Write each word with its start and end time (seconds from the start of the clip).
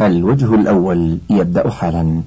الوجه 0.00 0.54
الأول 0.54 1.18
يبدأ 1.30 1.70
حالا. 1.70 2.20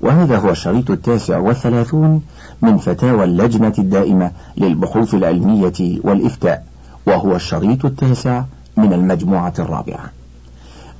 وهذا 0.00 0.38
هو 0.38 0.50
الشريط 0.50 0.90
التاسع 0.90 1.38
والثلاثون 1.38 2.22
من 2.62 2.76
فتاوى 2.76 3.24
اللجنة 3.24 3.72
الدائمة 3.78 4.30
للبحوث 4.56 5.14
العلمية 5.14 6.00
والإفتاء 6.04 6.66
وهو 7.06 7.36
الشريط 7.36 7.84
التاسع 7.84 8.44
من 8.76 8.92
المجموعة 8.92 9.54
الرابعة. 9.58 10.10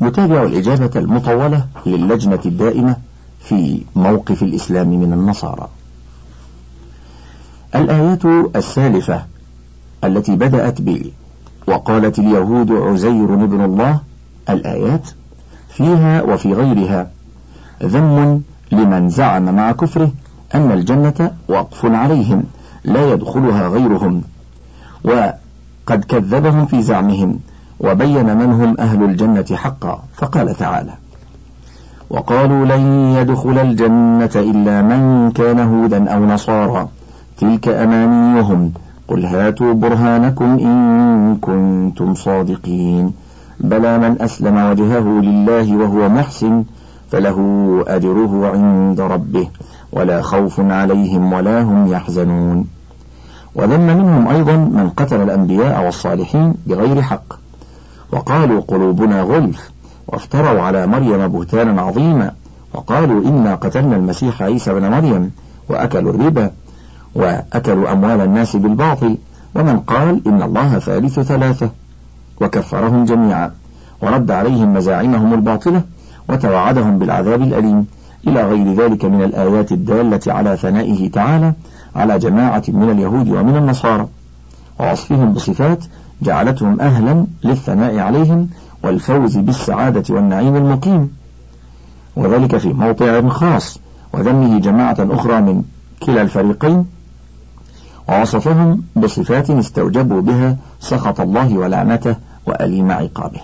نتابع 0.02 0.42
الإجابة 0.42 1.00
المطولة 1.00 1.66
للجنة 1.86 2.40
الدائمة 2.46 2.96
في 3.40 3.80
موقف 3.96 4.42
الإسلام 4.42 4.88
من 4.88 5.12
النصارى. 5.12 5.68
الآيات 7.74 8.24
السالفة 8.56 9.22
التي 10.04 10.36
بدأت 10.36 10.82
ب 10.82 11.10
وقالت 11.66 12.18
اليهود 12.18 12.72
عزير 12.72 13.34
ابن 13.34 13.64
الله 13.64 14.00
الآيات 14.50 15.08
فيها 15.76 16.22
وفي 16.22 16.54
غيرها. 16.54 17.10
ذم 17.82 18.42
لمن 18.72 19.08
زعم 19.08 19.54
مع 19.54 19.72
كفره 19.72 20.10
أن 20.54 20.72
الجنة 20.72 21.30
وقف 21.48 21.84
عليهم 21.84 22.42
لا 22.84 23.12
يدخلها 23.12 23.68
غيرهم. 23.68 24.22
وقد 25.04 26.04
كذبهم 26.08 26.66
في 26.66 26.82
زعمهم 26.82 27.38
وبين 27.80 28.36
من 28.36 28.52
هم 28.52 28.76
أهل 28.78 29.04
الجنة 29.04 29.46
حقا 29.52 30.02
فقال 30.16 30.54
تعالى 30.54 30.92
وقالوا 32.10 32.66
لن 32.66 32.82
يدخل 33.18 33.58
الجنة 33.58 34.34
إلا 34.36 34.82
من 34.82 35.30
كان 35.30 35.58
هودا 35.60 36.10
أو 36.10 36.26
نصارى. 36.26 36.88
تلك 37.38 37.68
أمانيهم. 37.68 38.72
قل 39.08 39.26
هاتوا 39.26 39.72
برهانكم 39.72 40.44
إن 40.44 41.36
كنتم 41.40 42.14
صادقين. 42.14 43.12
بلى 43.60 43.98
من 43.98 44.22
أسلم 44.22 44.56
وجهه 44.56 45.20
لله 45.20 45.76
وهو 45.76 46.08
محسن 46.08 46.64
فله 47.12 47.38
أجره 47.88 48.50
عند 48.54 49.00
ربه 49.00 49.48
ولا 49.92 50.22
خوف 50.22 50.60
عليهم 50.60 51.32
ولا 51.32 51.62
هم 51.62 51.92
يحزنون. 51.92 52.66
وذم 53.54 53.80
منهم 53.80 54.28
أيضا 54.28 54.56
من 54.56 54.90
قتل 54.96 55.22
الأنبياء 55.22 55.84
والصالحين 55.84 56.54
بغير 56.66 57.02
حق. 57.02 57.32
وقالوا 58.12 58.60
قلوبنا 58.68 59.22
غلف 59.22 59.70
وافتروا 60.08 60.60
على 60.62 60.86
مريم 60.86 61.28
بهتانا 61.28 61.82
عظيما. 61.82 62.32
وقالوا 62.74 63.24
إنا 63.24 63.54
قتلنا 63.54 63.96
المسيح 63.96 64.42
عيسى 64.42 64.74
بن 64.74 64.90
مريم 64.90 65.30
وأكلوا 65.68 66.12
الربا 66.12 66.50
وأكلوا 67.14 67.92
أموال 67.92 68.20
الناس 68.20 68.56
بالباطل. 68.56 69.16
ومن 69.54 69.78
قال 69.78 70.22
إن 70.26 70.42
الله 70.42 70.78
ثالث 70.78 71.20
ثلاثة. 71.20 71.70
وكفرهم 72.40 73.04
جميعا 73.04 73.52
ورد 74.02 74.30
عليهم 74.30 74.74
مزاعمهم 74.74 75.34
الباطلة 75.34 75.82
وتوعدهم 76.28 76.98
بالعذاب 76.98 77.42
الأليم. 77.42 77.86
إلى 78.26 78.44
غير 78.44 78.74
ذلك 78.74 79.04
من 79.04 79.22
الآيات 79.22 79.72
الدالة 79.72 80.20
على 80.26 80.56
ثنائه 80.56 81.10
تعالى 81.10 81.52
على 81.96 82.18
جماعة 82.18 82.62
من 82.68 82.90
اليهود 82.90 83.28
ومن 83.28 83.56
النصارى. 83.56 84.08
ووصفهم 84.80 85.32
بصفات 85.32 85.84
جعلتهم 86.22 86.80
أهلا 86.80 87.26
للثناء 87.44 87.98
عليهم 87.98 88.48
والفوز 88.84 89.36
بالسعادة 89.36 90.14
والنعيم 90.14 90.56
المقيم. 90.56 91.10
وذلك 92.16 92.56
في 92.56 92.72
موضع 92.72 93.28
خاص 93.28 93.78
وذمه 94.12 94.58
جماعة 94.58 94.96
أخرى 95.00 95.40
من 95.40 95.62
كلا 96.02 96.22
الفريقين 96.22 96.95
ووصفهم 98.08 98.82
بصفات 98.96 99.50
استوجبوا 99.50 100.20
بها 100.20 100.56
سخط 100.80 101.20
الله 101.20 101.58
ولعنته 101.58 102.16
وأليم 102.46 102.90
عقابه. 102.90 103.40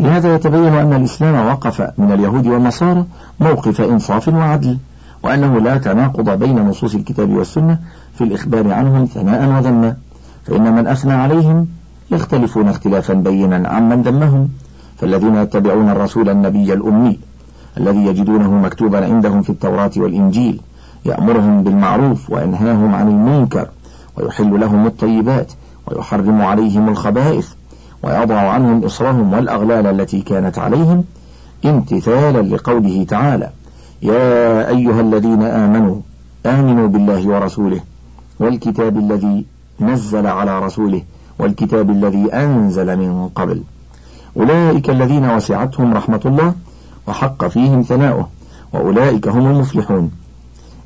لهذا 0.00 0.34
يتبين 0.34 0.74
أن 0.74 0.92
الإسلام 0.92 1.46
وقف 1.46 1.90
من 1.98 2.12
اليهود 2.12 2.46
والنصارى 2.46 3.04
موقف 3.40 3.80
إنصاف 3.80 4.28
وعدل 4.28 4.78
وأنه 5.22 5.60
لا 5.60 5.78
تناقض 5.78 6.30
بين 6.30 6.58
نصوص 6.58 6.94
الكتاب 6.94 7.30
والسنة 7.30 7.78
في 8.14 8.24
الإخبار 8.24 8.72
عنهم 8.72 9.04
ثناء 9.04 9.48
وذما 9.48 9.96
فإن 10.46 10.74
من 10.74 10.86
أثنى 10.86 11.12
عليهم 11.12 11.66
يختلفون 12.10 12.68
اختلافا 12.68 13.14
بينا 13.14 13.68
عمن 13.68 14.02
ذمهم 14.02 14.48
فالذين 14.98 15.34
يتبعون 15.34 15.90
الرسول 15.90 16.28
النبي 16.28 16.72
الأمي 16.72 17.18
الذي 17.78 18.06
يجدونه 18.06 18.54
مكتوبا 18.54 19.04
عندهم 19.04 19.42
في 19.42 19.50
التوراة 19.50 19.90
والإنجيل 19.96 20.60
يأمرهم 21.06 21.62
بالمعروف 21.62 22.30
وينهاهم 22.30 22.94
عن 22.94 23.08
المنكر 23.08 23.68
ويحل 24.16 24.60
لهم 24.60 24.86
الطيبات 24.86 25.52
ويحرم 25.86 26.42
عليهم 26.42 26.88
الخبائث 26.88 27.48
ويضع 28.02 28.38
عنهم 28.38 28.84
إصرهم 28.84 29.32
والأغلال 29.32 29.86
التي 29.86 30.20
كانت 30.20 30.58
عليهم. 30.58 31.04
امتثالا 31.64 32.42
لقوله 32.42 33.04
تعالى 33.08 33.50
يا 34.02 34.68
أيها 34.68 35.00
الذين 35.00 35.42
آمنوا 35.42 35.96
آمنوا 36.46 36.88
بالله 36.88 37.28
ورسوله 37.28 37.80
والكتاب 38.40 38.98
الذي 38.98 39.44
نزل 39.80 40.26
على 40.26 40.58
رسوله 40.58 41.02
والكتاب 41.38 41.90
الذي 41.90 42.32
أنزل 42.32 42.96
من 42.96 43.28
قبل. 43.34 43.62
أولئك 44.36 44.90
الذين 44.90 45.30
وسعتهم 45.30 45.94
رحمة 45.94 46.20
الله 46.24 46.54
وحق 47.06 47.46
فيهم 47.46 47.82
ثناؤه 47.82 48.28
وأولئك 48.72 49.28
هم 49.28 49.46
المفلحون. 49.46 50.10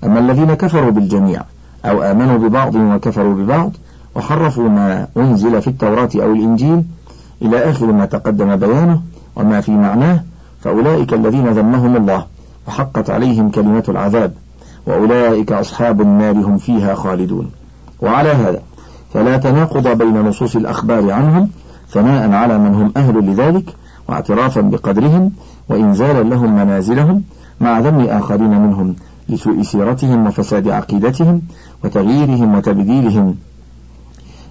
أما 0.05 0.19
الذين 0.21 0.55
كفروا 0.55 0.91
بالجميع 0.91 1.43
أو 1.85 2.03
آمنوا 2.03 2.39
ببعض 2.39 2.75
وكفروا 2.75 3.35
ببعض 3.35 3.73
وحرفوا 4.15 4.69
ما 4.69 5.07
أنزل 5.17 5.63
في 5.63 5.69
التوراة 5.69 6.09
أو 6.17 6.33
الإنجيل 6.33 6.83
إلى 7.43 7.71
آخر 7.71 7.93
ما 7.93 8.05
تقدم 8.05 8.57
بيانه 8.57 9.01
وما 9.37 9.61
في 9.61 9.73
معناه 9.73 10.25
فأولئك 10.61 11.15
الذين 11.15 11.49
ذمهم 11.49 11.97
الله 11.97 12.27
وحقت 12.69 13.11
عليهم 13.11 13.51
كلمة 13.51 13.85
العذاب 13.89 14.33
وأولئك 14.87 15.53
أصحاب 15.53 16.01
النار 16.01 16.33
هم 16.33 16.59
فيها 16.59 16.95
خالدون. 16.95 17.51
وعلى 18.03 18.29
هذا 18.29 18.63
فلا 19.15 19.37
تناقض 19.37 19.89
بين 19.89 20.21
نصوص 20.21 20.57
الأخبار 20.57 21.11
عنهم 21.11 21.49
ثناء 21.91 22.33
على 22.33 22.59
من 22.59 22.75
هم 22.75 22.93
أهل 22.97 23.31
لذلك 23.31 23.75
واعترافا 24.09 24.61
بقدرهم 24.61 25.33
وإنزالا 25.69 26.23
لهم 26.23 26.57
منازلهم 26.57 27.23
مع 27.61 27.79
ذم 27.81 28.01
آخرين 28.01 28.61
منهم. 28.61 28.97
لسوء 29.31 29.63
سيرتهم 29.63 30.27
وفساد 30.27 30.69
عقيدتهم 30.69 31.43
وتغييرهم 31.85 32.55
وتبديلهم 32.55 33.37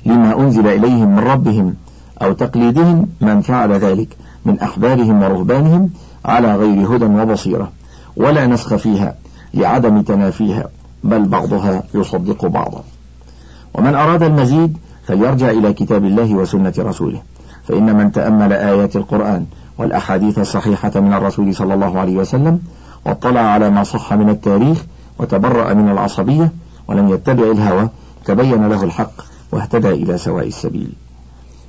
لما 0.06 0.40
أنزل 0.40 0.68
إليهم 0.68 1.16
من 1.16 1.20
ربهم 1.20 1.76
أو 2.22 2.34
تقليدهم 2.34 3.08
من 3.22 3.42
فعل 3.42 3.72
ذلك 3.72 4.18
من 4.46 4.60
أحبارهم 4.60 5.24
ورهبانهم 5.24 5.90
على 6.26 6.56
غير 6.56 6.96
هدى 6.96 7.06
وبصيرة 7.06 7.72
ولا 8.18 8.48
نسخ 8.48 8.76
فيها 8.76 9.16
لعدم 9.54 10.02
تنافيها 10.02 10.70
بل 11.04 11.26
بعضها 11.26 11.84
يصدق 11.94 12.46
بعضا 12.46 12.84
ومن 13.74 13.96
أراد 13.96 14.24
المزيد 14.24 14.78
فليرجع 15.08 15.50
إلى 15.50 15.74
كتاب 15.74 16.06
الله 16.06 16.34
وسنة 16.34 16.74
رسوله 16.80 17.22
فإن 17.68 17.96
من 17.96 18.12
تأمل 18.12 18.54
آيات 18.54 18.96
القرآن 18.96 19.46
والأحاديث 19.78 20.40
الصحيحة 20.40 20.92
من 20.96 21.14
الرسول 21.14 21.56
صلى 21.56 21.74
الله 21.74 22.00
عليه 22.00 22.18
وسلم 22.18 22.60
واطلع 23.06 23.40
على 23.40 23.70
ما 23.70 23.84
صح 23.84 24.14
من 24.14 24.30
التاريخ 24.30 24.86
وتبرأ 25.20 25.74
من 25.74 25.90
العصبية 25.90 26.52
ولم 26.88 27.10
يتبع 27.10 27.52
الهوى 27.52 27.90
تبين 28.26 28.70
له 28.70 28.84
الحق 28.84 29.12
واهتدى 29.52 29.90
إلى 29.90 30.18
سواء 30.18 30.48
السبيل. 30.48 30.92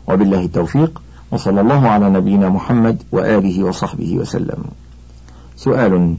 وبالله 0.08 0.44
التوفيق 0.44 1.02
وصلى 1.30 1.60
الله 1.60 1.88
على 1.88 2.10
نبينا 2.10 2.48
محمد 2.48 3.02
وآله 3.12 3.64
وصحبه 3.64 4.16
وسلم. 4.18 4.64
سؤال 5.56 6.14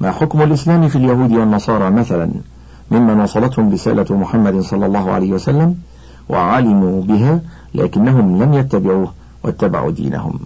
ما 0.00 0.10
حكم 0.10 0.42
الإسلام 0.42 0.88
في 0.88 0.96
اليهود 0.96 1.32
والنصارى 1.32 1.90
مثلا؟ 1.90 2.30
ممن 2.90 3.20
وصلتهم 3.20 3.72
رسالة 3.72 4.16
محمد 4.16 4.60
صلى 4.60 4.86
الله 4.86 5.10
عليه 5.10 5.32
وسلم 5.32 5.76
وعلموا 6.28 7.02
بها 7.02 7.40
لكنهم 7.74 8.42
لم 8.42 8.54
يتبعوه 8.54 9.12
واتبعوا 9.44 9.90
دينهم. 9.90 10.38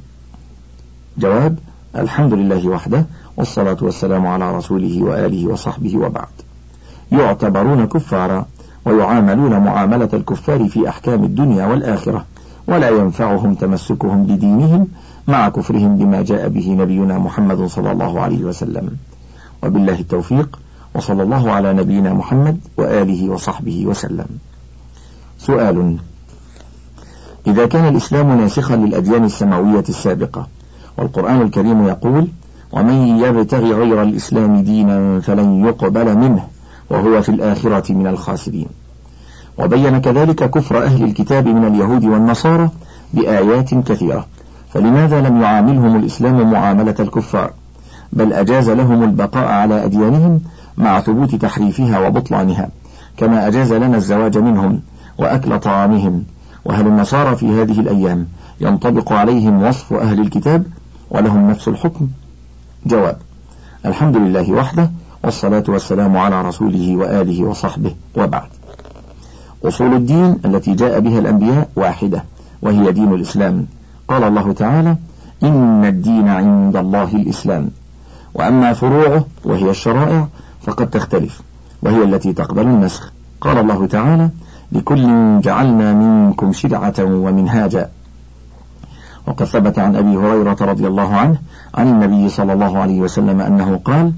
جواب 1.19 1.59
الحمد 1.97 2.35
لله 2.35 2.69
وحده 2.69 3.07
والصلاة 3.37 3.77
والسلام 3.83 4.27
على 4.27 4.57
رسوله 4.57 5.03
وآله 5.03 5.47
وصحبه 5.47 5.97
وبعد. 5.99 6.29
يعتبرون 7.13 7.87
كفارا 7.87 8.47
ويعاملون 8.85 9.59
معاملة 9.59 10.09
الكفار 10.13 10.69
في 10.69 10.89
أحكام 10.89 11.25
الدنيا 11.25 11.67
والآخرة 11.67 12.25
ولا 12.67 12.89
ينفعهم 12.89 13.55
تمسكهم 13.55 14.25
بدينهم 14.25 14.89
مع 15.29 15.49
كفرهم 15.49 15.97
بما 15.97 16.23
جاء 16.23 16.49
به 16.49 16.71
نبينا 16.71 17.19
محمد 17.19 17.67
صلى 17.67 17.93
الله 17.93 18.21
عليه 18.21 18.45
وسلم. 18.45 18.97
وبالله 19.63 20.01
التوفيق 20.01 20.59
وصلى 20.95 21.23
الله 21.23 21.51
على 21.51 21.73
نبينا 21.73 22.13
محمد 22.13 22.61
وآله 22.77 23.31
وصحبه 23.31 23.87
وسلم. 23.87 24.27
سؤال 25.39 25.97
إذا 27.47 27.67
كان 27.67 27.89
الإسلام 27.89 28.41
ناسخا 28.41 28.77
للأديان 28.77 29.25
السماوية 29.25 29.85
السابقة 29.89 30.47
والقرآن 30.99 31.43
الكريم 31.43 31.87
يقول 31.87 32.29
يبتغي 33.39 33.73
غير 33.73 34.03
الإسلام 34.03 34.63
دينا 34.63 35.21
فلن 35.21 35.65
يقبل 35.65 36.19
منه 36.19 36.47
وهو 36.91 37.23
في 37.23 37.29
الآخرة 37.29 37.93
من 37.93 38.07
الخاسرين. 38.07 38.67
وبين 39.59 39.99
كذلك 39.99 40.51
كفر 40.51 40.85
أهل 40.85 41.05
الكتاب 41.05 41.49
من 41.49 41.65
اليهود 41.65 42.05
والنصارى 42.05 42.69
بآيات 43.15 43.75
كثيرة. 43.75 44.27
فلماذا 44.75 45.21
لم 45.21 45.43
يعاملهم 45.43 45.97
الإسلام 45.97 46.51
معاملة 46.51 46.95
الكفار؟ 47.01 47.53
بل 48.13 48.33
أجاز 48.33 48.71
لهم 48.71 49.03
البقاء 49.03 49.45
على 49.45 49.85
أديانهم 49.85 50.41
مع 50.77 51.01
ثبوت 51.01 51.35
تحريفها 51.35 52.07
وبطلانها 52.07 52.69
كما 53.17 53.47
أجاز 53.47 53.73
لنا 53.73 53.97
الزواج 53.97 54.39
منهم 54.39 54.81
وأكل 55.19 55.59
طعامهم. 55.59 56.25
وهل 56.65 56.87
النصارى 56.87 57.37
في 57.37 57.47
هذه 57.47 57.81
الأيام 57.81 58.27
ينطبق 58.61 59.13
عليهم 59.13 59.63
وصف 59.63 59.93
أهل 59.93 60.21
الكتاب؟ 60.21 60.65
ولهم 61.11 61.51
نفس 61.51 61.69
الحكم. 61.69 62.09
جواب. 62.87 63.17
الحمد 63.87 64.17
لله 64.17 64.53
وحده 64.53 64.91
والصلاة 65.25 65.65
والسلام 65.69 66.17
على 66.17 66.43
رسوله 66.43 66.97
وآله 66.97 67.45
وصحبه 67.45 67.95
وبعد. 68.17 68.49
أصول 69.65 69.95
الدين 69.95 70.39
التي 70.45 70.75
جاء 70.75 71.01
بها 71.01 71.19
الأنبياء 71.19 71.69
واحدة 71.77 72.25
وهي 72.63 72.93
دين 72.93 73.15
الإسلام. 73.15 73.67
قال 74.09 74.25
الله 74.25 74.53
تعالى 74.53 74.97
إن 75.43 75.85
الدين 75.85 76.29
عند 76.29 76.77
الله 76.77 77.17
الإسلام. 77.17 77.71
وأما 78.35 78.73
فروعه 78.73 79.25
وهي 79.45 79.71
الشرائع 79.71 80.27
فقد 80.63 80.91
تختلف 80.91 81.41
وهي 81.83 82.03
التي 82.05 82.33
تقبل 82.33 82.63
النسخ. 82.63 83.13
قال 83.41 83.59
الله 83.59 83.87
تعالى 83.87 84.31
لكل 84.73 85.41
جعلنا 85.41 85.93
منكم 85.93 86.53
شرعة 86.53 86.95
ومنهاجا. 86.99 87.91
وقد 89.33 89.45
ثبت 89.47 89.79
عن 89.79 89.97
أبي 89.97 90.17
هريرة 90.17 90.57
رضي 90.61 90.87
الله 90.87 91.15
عنه 91.15 91.37
عن 91.75 91.89
النبي 91.89 92.29
صلى 92.29 92.53
الله 92.53 92.79
عليه 92.79 93.01
وسلم 93.01 93.41
أنه 93.41 93.81
قال 93.85 94.13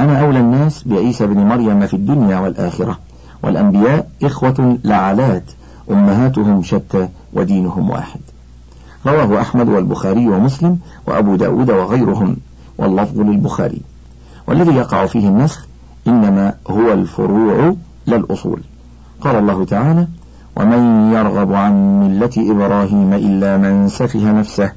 أنا 0.00 0.20
أولى 0.20 0.38
الناس 0.38 0.88
بعيسى 0.88 1.26
بن 1.26 1.40
مريم 1.40 1.86
في 1.86 1.94
الدنيا 1.94 2.38
والآخرة 2.38 2.98
والأنبياء 3.42 4.10
إخوة 4.22 4.78
لعلات 4.84 5.42
أمهاتهم 5.90 6.62
شتى 6.62 7.08
ودينهم 7.32 7.90
واحد. 7.90 8.20
رواه 9.06 9.40
أحمد 9.40 9.68
والبخاري 9.68 10.28
ومسلم 10.28 10.78
وأبو 11.06 11.36
داود 11.36 11.70
وغيرهم 11.70 12.36
واللفظ 12.78 13.20
للبخاري. 13.20 13.80
والذي 14.46 14.74
يقع 14.74 15.06
فيه 15.06 15.28
النسخ 15.28 15.66
إنما 16.08 16.54
هو 16.70 16.92
الفروع 16.92 17.74
لا 18.06 18.16
الأصول 18.16 18.60
قال 19.20 19.36
الله 19.36 19.64
تعالى 19.64 20.06
ومن 20.60 21.12
يرغب 21.12 21.52
عن 21.52 22.00
ملة 22.00 22.30
إبراهيم 22.38 23.12
إلا 23.12 23.56
من 23.56 23.88
سفه 23.88 24.32
نفسه 24.32 24.72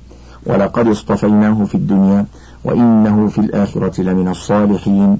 ولقد 0.46 0.88
اصطفيناه 0.88 1.64
في 1.64 1.76
الدنيا 1.76 2.26
وإنه 2.64 3.28
في 3.28 3.40
الآخرة 3.40 4.02
لمن 4.02 4.28
الصالحين. 4.28 5.18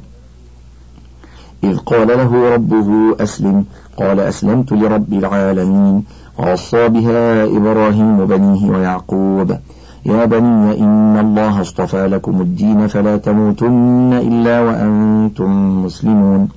إذ 1.64 1.78
قال 1.78 2.08
له 2.08 2.54
ربه 2.54 3.16
أسلم 3.20 3.66
قال 3.98 4.20
أسلمت 4.20 4.72
لرب 4.72 5.14
العالمين 5.14 6.04
ووصى 6.40 6.90
بها 6.90 7.44
إبراهيم 7.46 8.26
بنيه 8.26 8.70
ويعقوب. 8.70 9.58
يا 10.06 10.26
بني 10.26 10.80
إن 10.80 11.18
الله 11.20 11.62
اصطفى 11.62 12.08
لكم 12.08 12.42
الدين 12.42 12.88
فلا 12.88 13.18
تموتن 13.18 14.14
إلا 14.14 14.62
وأنتم 14.62 15.84
مسلمون. 15.86 16.50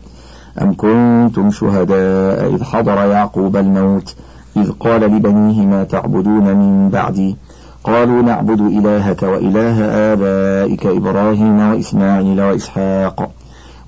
أم 0.62 0.74
كنتم 0.74 1.50
شهداء 1.50 2.54
إذ 2.54 2.64
حضر 2.64 2.96
يعقوب 2.96 3.56
الموت 3.56 4.14
إذ 4.56 4.70
قال 4.70 5.00
لبنيه 5.00 5.66
ما 5.66 5.84
تعبدون 5.84 6.44
من 6.44 6.88
بعدي؟ 6.88 7.36
قالوا 7.84 8.22
نعبد 8.22 8.60
إلهك 8.60 9.22
وإله 9.22 9.84
آبائك 9.84 10.86
إبراهيم 10.86 11.60
وإسماعيل 11.70 12.40
وإسحاق 12.40 13.30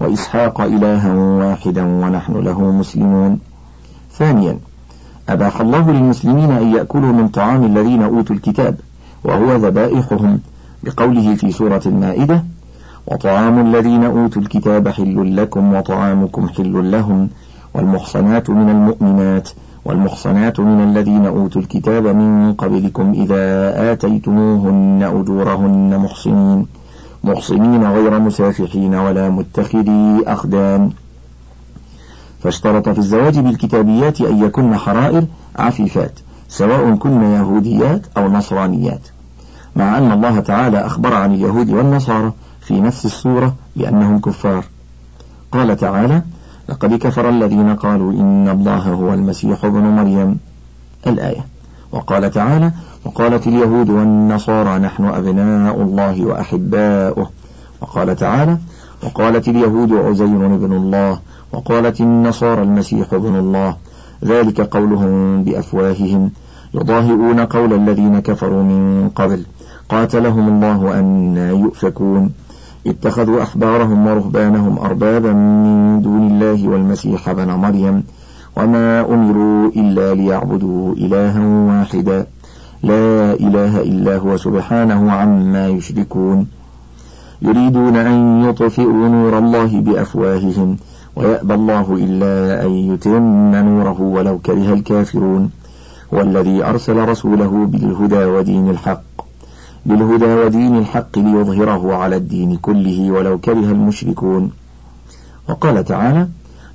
وإسحاق 0.00 0.60
إلها 0.60 1.14
واحدا 1.14 1.84
ونحن 1.84 2.32
له 2.32 2.70
مسلمون. 2.70 3.38
ثانيا 4.12 4.58
أباح 5.28 5.60
الله 5.60 5.90
للمسلمين 5.90 6.50
أن 6.50 6.74
يأكلوا 6.74 7.12
من 7.12 7.28
طعام 7.28 7.64
الذين 7.64 8.02
أوتوا 8.02 8.36
الكتاب 8.36 8.76
وهو 9.24 9.56
ذبائحهم 9.56 10.40
بقوله 10.82 11.34
في 11.34 11.52
سورة 11.52 11.82
المائدة 11.86 12.44
وطعام 13.10 13.66
الذين 13.66 14.04
أوتوا 14.04 14.42
الكتاب 14.42 14.88
حل 14.88 15.36
لكم 15.36 15.74
وطعامكم 15.74 16.48
حل 16.48 16.90
لهم 16.90 17.28
والمحصنات 17.74 18.50
من 18.50 18.70
المؤمنات 18.70 19.48
والمحصنات 19.84 20.60
من 20.60 20.82
الذين 20.82 21.26
أوتوا 21.26 21.60
الكتاب 21.60 22.06
من 22.06 22.52
قبلكم 22.52 23.12
إذا 23.12 23.42
آتيتموهن 23.92 25.02
أجورهن 25.02 25.98
محصنين 25.98 26.66
محصنين 27.24 27.84
غير 27.84 28.18
مسافحين 28.18 28.94
ولا 28.94 29.30
متخذي 29.30 30.22
أخدان 30.26 30.90
فاشترط 32.42 32.88
في 32.88 32.98
الزواج 32.98 33.38
بالكتابيات 33.38 34.20
أن 34.20 34.44
يكن 34.44 34.76
حرائر 34.76 35.24
عفيفات 35.56 36.20
سواء 36.48 36.94
كن 36.94 37.22
يهوديات 37.22 38.06
أو 38.16 38.28
نصرانيات. 38.28 39.00
مع 39.76 39.98
أن 39.98 40.12
الله 40.12 40.40
تعالى 40.40 40.86
أخبر 40.86 41.14
عن 41.14 41.34
اليهود 41.34 41.70
والنصارى 41.70 42.32
في 42.68 42.80
نفس 42.80 43.06
السورة 43.06 43.54
بأنهم 43.76 44.18
كفار. 44.18 44.64
قال 45.52 45.76
تعالى 45.76 46.22
لقد 46.68 46.94
كفر 46.94 47.28
الذين 47.28 47.74
قالوا 47.74 48.12
إن 48.12 48.48
الله 48.48 48.82
هو 48.92 49.14
المسيح 49.14 49.64
ابن 49.64 49.80
مريم. 49.80 50.38
الآية. 51.06 51.46
وقال 51.92 52.30
تعالى 52.30 52.72
وقالت 53.04 53.46
اليهود 53.46 53.90
والنصارى 53.90 54.78
نحن 54.78 55.04
أبناء 55.04 55.82
الله 55.82 56.24
وأحباؤه. 56.24 57.30
وقال 57.80 58.16
تعالى 58.16 58.58
وقالت 59.02 59.48
اليهود 59.48 59.92
عزير 59.92 60.46
ابن 60.46 60.72
الله 60.72 61.18
وقالت 61.52 62.00
النصارى 62.00 62.62
المسيح 62.62 63.12
ابن 63.12 63.36
الله. 63.36 63.76
ذلك 64.24 64.60
قولهم 64.60 65.44
بأفواههم 65.44 66.30
يضاهئون 66.74 67.40
قول 67.40 67.72
الذين 67.72 68.20
كفروا 68.20 68.62
من 68.62 69.10
قبل 69.16 69.42
قاتلهم 69.88 70.48
الله 70.48 70.98
أن 70.98 71.36
يؤفكون. 71.36 72.32
اتخذوا 72.86 73.42
أحبارهم 73.42 74.06
ورهبانهم 74.06 74.78
أربابا 74.78 75.32
من 75.32 76.02
دون 76.02 76.26
الله 76.30 76.68
والمسيح 76.68 77.32
بن 77.32 77.50
مريم 77.50 78.02
وما 78.56 79.00
أمروا 79.00 79.70
إلا 79.76 80.14
ليعبدوا 80.14 80.94
إلها 80.94 81.40
واحدا. 81.68 82.26
لا 82.82 83.32
إله 83.32 83.80
إلا 83.80 84.16
هو 84.16 84.36
سبحانه 84.36 85.12
عما 85.12 85.68
يشركون. 85.68 86.46
يريدون 87.42 87.96
أن 87.96 88.44
يطفئوا 88.44 89.08
نور 89.08 89.38
الله 89.38 89.80
بأفواههم 89.80 90.76
ويأبى 91.16 91.54
الله 91.54 91.86
إلا 92.00 92.66
أن 92.66 92.70
يتم 92.70 93.54
نوره 93.54 94.00
ولو 94.00 94.38
كره 94.38 94.72
الكافرون. 94.74 95.50
هو 96.14 96.20
الذي 96.20 96.64
أرسل 96.64 97.08
رسوله 97.08 97.66
بالهدى 97.66 98.24
ودين 98.24 98.70
الحق. 98.70 99.07
بالهدى 99.88 100.24
ودين 100.24 100.78
الحق 100.78 101.18
ليظهره 101.18 101.94
على 101.94 102.16
الدين 102.16 102.56
كله 102.56 103.10
ولو 103.10 103.38
كره 103.38 103.52
المشركون. 103.52 104.50
وقال 105.48 105.84
تعالى 105.84 106.28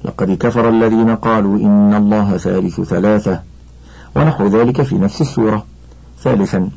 لقد 0.05 0.31
كفر 0.31 0.69
الذين 0.69 1.15
قالوا 1.15 1.57
إن 1.57 1.93
الله 1.93 2.37
ثالث 2.37 2.81
ثلاثة 2.81 3.39
ونحو 4.15 4.47
ذلك 4.47 4.81
في 4.81 4.95
نفس 4.95 5.21
السورة. 5.21 5.65
ثالثا 6.23 6.69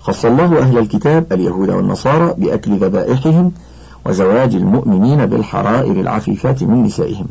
خص 0.00 0.24
الله 0.24 0.58
أهل 0.58 0.78
الكتاب 0.78 1.32
اليهود 1.32 1.70
والنصارى 1.70 2.34
بأكل 2.38 2.76
ذبائحهم 2.76 3.52
وزواج 4.06 4.54
المؤمنين 4.54 5.26
بالحرائر 5.26 6.00
العفيفات 6.00 6.62
من 6.62 6.82
نسائهم 6.82 7.26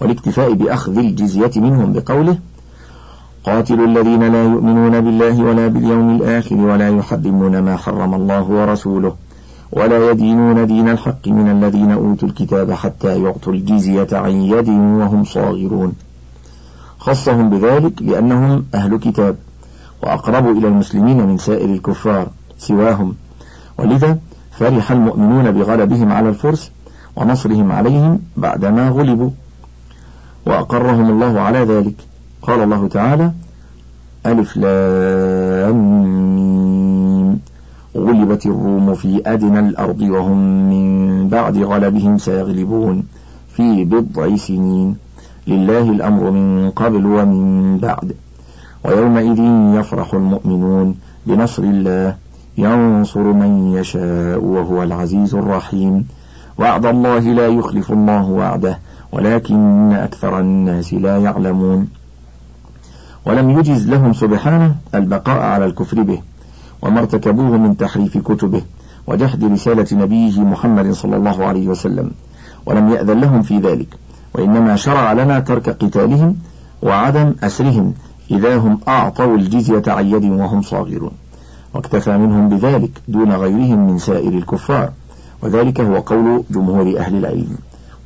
والاكتفاء 0.00 0.52
بأخذ 0.52 0.98
الجزية 0.98 1.50
منهم 1.56 1.92
بقوله 1.92 2.38
قاتلوا 3.44 3.86
الذين 3.86 4.32
لا 4.32 4.44
يؤمنون 4.44 5.00
بالله 5.00 5.44
ولا 5.44 5.68
باليوم 5.68 6.16
الآخر 6.16 6.56
ولا 6.56 6.88
يحرمون 6.88 7.58
ما 7.58 7.76
حرم 7.76 8.14
الله 8.14 8.42
ورسوله 8.42 9.14
ولا 9.72 10.10
يدينون 10.10 10.66
دين 10.66 10.88
الحق 10.88 11.28
من 11.28 11.50
الذين 11.50 11.90
أوتوا 11.90 12.28
الكتاب 12.28 12.72
حتى 12.72 13.22
يعطوا 13.22 13.52
الجزية 13.52 14.06
عن 14.12 14.30
يد 14.30 14.68
وهم 14.68 15.24
صاغرون. 15.24 15.92
خصهم 16.98 17.50
بذلك 17.50 18.02
لأنهم 18.02 18.64
أهل 18.74 18.96
كتاب 18.96 19.36
وأقرب 20.02 20.58
إلى 20.58 20.68
المسلمين 20.68 21.26
من 21.26 21.38
سائر 21.38 21.74
الكفار 21.74 22.28
سواهم. 22.58 23.14
ولذا 23.78 24.18
فرح 24.58 24.90
المؤمنون 24.90 25.50
بغلبهم 25.50 26.12
على 26.12 26.28
الفرس 26.28 26.70
ونصرهم 27.16 27.72
عليهم 27.72 28.20
بعدما 28.36 28.88
غلبوا. 28.88 29.30
وأقرهم 30.46 31.10
الله 31.10 31.40
على 31.40 31.58
ذلك. 31.58 31.94
قال 32.46 32.62
الله 32.62 32.88
تعالى 32.88 33.32
ألف 34.26 34.56
لام 34.56 35.78
غلبت 37.96 38.46
الروم 38.46 38.94
في 38.94 39.22
أدنى 39.26 39.58
الأرض 39.58 40.00
وهم 40.00 40.70
من 40.70 41.28
بعد 41.28 41.58
غلبهم 41.58 42.18
سيغلبون 42.18 43.02
في 43.48 43.84
بضع 43.84 44.36
سنين. 44.36 44.96
لله 45.46 45.90
الأمر 45.90 46.30
من 46.30 46.70
قبل 46.70 47.06
ومن 47.06 47.78
بعد. 47.78 48.12
ويومئذ 48.84 49.40
يفرح 49.80 50.14
المؤمنون 50.14 50.96
بنصر 51.26 51.62
الله. 51.62 52.16
ينصر 52.58 53.22
من 53.22 53.72
يشاء 53.74 54.38
وهو 54.44 54.82
العزيز 54.82 55.34
الرحيم. 55.34 56.06
وعد 56.58 56.86
الله 56.86 57.18
لا 57.18 57.46
يخلف 57.46 57.92
الله 57.92 58.24
وعده 58.30 58.78
ولكن 59.12 59.92
أكثر 59.92 60.40
الناس 60.40 60.94
لا 60.94 61.18
يعلمون. 61.18 62.03
ولم 63.26 63.50
يجز 63.50 63.88
لهم 63.88 64.12
سبحانه 64.12 64.74
البقاء 64.94 65.38
على 65.38 65.64
الكفر 65.64 66.02
به 66.02 66.18
وما 66.82 67.00
ارتكبوه 67.00 67.56
من 67.56 67.76
تحريف 67.76 68.18
كتبه 68.18 68.62
وجحد 69.06 69.44
رسالة 69.44 69.86
نبيه 69.92 70.40
محمد 70.40 70.92
صلى 70.92 71.16
الله 71.16 71.44
عليه 71.44 71.68
وسلم 71.68 72.10
ولم 72.66 72.88
يأذن 72.90 73.20
لهم 73.20 73.42
في 73.42 73.58
ذلك 73.58 73.88
وإنما 74.34 74.76
شرع 74.76 75.12
لنا 75.12 75.40
ترك 75.40 75.68
قتالهم 75.68 76.36
وعدم 76.82 77.34
أسرهم 77.42 77.94
إذا 78.30 78.56
هم 78.56 78.80
أعطوا 78.88 79.36
الجزية 79.36 79.82
عن 79.86 80.06
يد 80.06 80.24
وهم 80.24 80.62
صاغرون. 80.62 81.12
واكتفى 81.74 82.18
منهم 82.18 82.48
بذلك 82.48 82.90
دون 83.08 83.32
غيرهم 83.32 83.86
من 83.86 83.98
سائر 83.98 84.32
الكفار 84.32 84.90
وذلك 85.42 85.80
هو 85.80 85.98
قول 85.98 86.42
جمهور 86.50 86.98
أهل 86.98 87.16
العلم. 87.16 87.56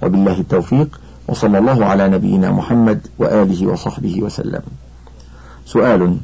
وبالله 0.03 0.41
التوفيق 0.41 1.01
وصلى 1.29 1.59
الله 1.59 1.85
على 1.85 2.09
نبينا 2.09 2.53
محمد 2.53 3.07
وآله 3.19 3.67
وصحبه 3.67 4.23
وسلم. 4.23 4.63
سؤال 5.69 6.17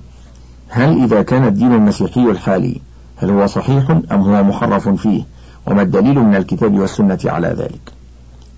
هل 0.68 1.02
إذا 1.04 1.22
كان 1.22 1.44
الدين 1.46 1.72
المسيحي 1.72 2.30
الحالي 2.30 2.80
هل 3.16 3.30
هو 3.30 3.46
صحيح 3.46 3.90
أم 3.90 4.20
هو 4.20 4.42
محرف 4.42 4.88
فيه؟ 4.88 5.24
وما 5.66 5.82
الدليل 5.82 6.18
من 6.18 6.36
الكتاب 6.36 6.78
والسنة 6.78 7.18
على 7.24 7.48
ذلك؟ 7.48 7.92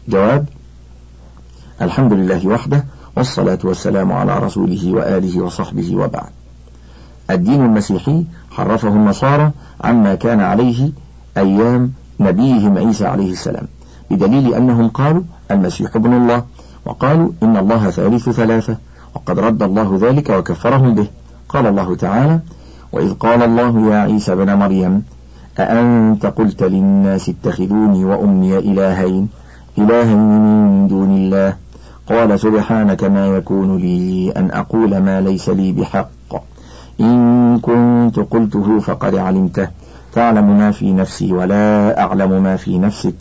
جواب 0.08 0.46
الحمد 1.82 2.12
لله 2.12 2.46
وحده 2.46 2.84
والصلاة 3.16 3.58
والسلام 3.64 4.12
على 4.12 4.38
رسوله 4.38 4.92
وآله 4.92 5.42
وصحبه 5.42 5.96
وبعد. 5.96 6.30
الدين 7.30 7.64
المسيحي 7.64 8.24
حرفه 8.50 8.88
النصارى 8.88 9.50
عما 9.80 10.14
كان 10.14 10.40
عليه 10.40 10.90
أيام 11.36 11.92
نبيهم 12.20 12.78
عيسى 12.78 13.06
عليه 13.06 13.32
السلام 13.32 13.66
بدليل 14.10 14.54
أنهم 14.54 14.88
قالوا 14.88 15.22
المسيح 15.50 15.96
ابن 15.96 16.12
الله. 16.12 16.44
وقالوا 16.84 17.32
إن 17.42 17.56
الله 17.56 17.90
ثالث 17.90 18.28
ثلاثة. 18.28 18.76
وقد 19.16 19.38
رد 19.38 19.62
الله 19.62 19.98
ذلك 20.00 20.30
وكفرهم 20.30 20.94
به. 20.94 21.06
قال 21.48 21.66
الله 21.66 21.96
تعالى 21.96 22.40
وإذ 22.92 23.12
قال 23.14 23.42
الله 23.42 23.92
يا 23.92 23.98
عيسى 23.98 24.34
بن 24.34 24.54
مريم 24.54 25.02
أأنت 25.58 26.26
قلت 26.26 26.62
للناس 26.62 27.28
اتخذوني 27.28 28.04
وأمي 28.04 28.58
إلهين؟ 28.58 29.28
إلهين 29.78 30.18
من 30.18 30.88
دون 30.88 31.16
الله. 31.16 31.56
قال 32.08 32.40
سبحانك 32.40 33.04
ما 33.04 33.26
يكون 33.26 33.76
لي 33.76 34.32
أن 34.36 34.50
أقول 34.50 34.98
ما 34.98 35.20
ليس 35.20 35.48
لي 35.48 35.72
بحق. 35.72 36.32
إن 37.00 37.58
كنت 37.58 38.20
قلته 38.20 38.78
فقد 38.78 39.14
علمته. 39.14 39.68
تعلم 40.12 40.58
ما 40.58 40.70
في 40.70 40.92
نفسي 40.92 41.32
ولا 41.32 42.00
أعلم 42.00 42.42
ما 42.42 42.56
في 42.56 42.78
نفسك. 42.78 43.16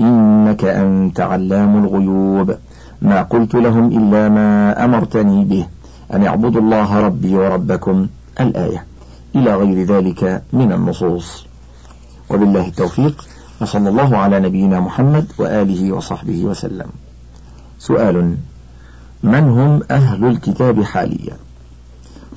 إنك 0.00 0.64
أنت 0.64 1.20
علام 1.20 1.84
الغيوب. 1.84 2.54
ما 3.02 3.22
قلت 3.22 3.54
لهم 3.54 3.86
إلا 3.86 4.28
ما 4.28 4.84
أمرتني 4.84 5.44
به. 5.44 5.66
أن 6.14 6.26
اعبدوا 6.26 6.60
الله 6.60 7.00
ربي 7.00 7.36
وربكم 7.36 8.06
الآية. 8.40 8.84
إلى 9.34 9.54
غير 9.54 9.86
ذلك 9.86 10.42
من 10.52 10.72
النصوص. 10.72 11.46
وبالله 12.30 12.66
التوفيق. 12.66 13.24
وصلى 13.60 13.88
الله 13.88 14.16
على 14.16 14.40
نبينا 14.40 14.80
محمد 14.80 15.26
وآله 15.38 15.92
وصحبه 15.92 16.44
وسلم. 16.44 16.86
سؤال. 17.78 18.36
من 19.22 19.44
هم 19.48 19.80
أهل 19.90 20.24
الكتاب 20.24 20.82
حاليا؟ 20.82 21.36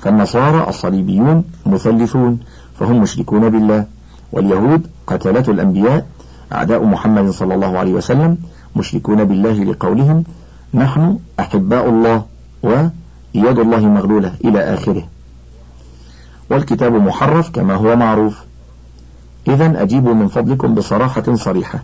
فالنصارى 0.00 0.68
الصليبيون 0.68 1.44
مثلثون 1.66 2.38
فهم 2.78 3.00
مشركون 3.00 3.48
بالله. 3.48 3.84
واليهود 4.32 4.86
قتلة 5.06 5.44
الأنبياء 5.48 6.06
أعداء 6.52 6.84
محمد 6.84 7.30
صلى 7.30 7.54
الله 7.54 7.78
عليه 7.78 7.92
وسلم 7.92 8.38
مشركون 8.76 9.24
بالله 9.24 9.64
لقولهم 9.64 10.24
نحن 10.74 11.18
أحباء 11.40 11.88
الله 11.88 12.24
ويد 12.62 13.58
الله 13.58 13.80
مغلولة 13.80 14.34
إلى 14.44 14.74
آخره. 14.74 15.08
والكتاب 16.50 16.92
محرف 16.92 17.50
كما 17.50 17.74
هو 17.74 17.96
معروف. 17.96 18.44
إذا 19.48 19.82
أجيبوا 19.82 20.14
من 20.14 20.28
فضلكم 20.28 20.74
بصراحة 20.74 21.34
صريحة. 21.34 21.82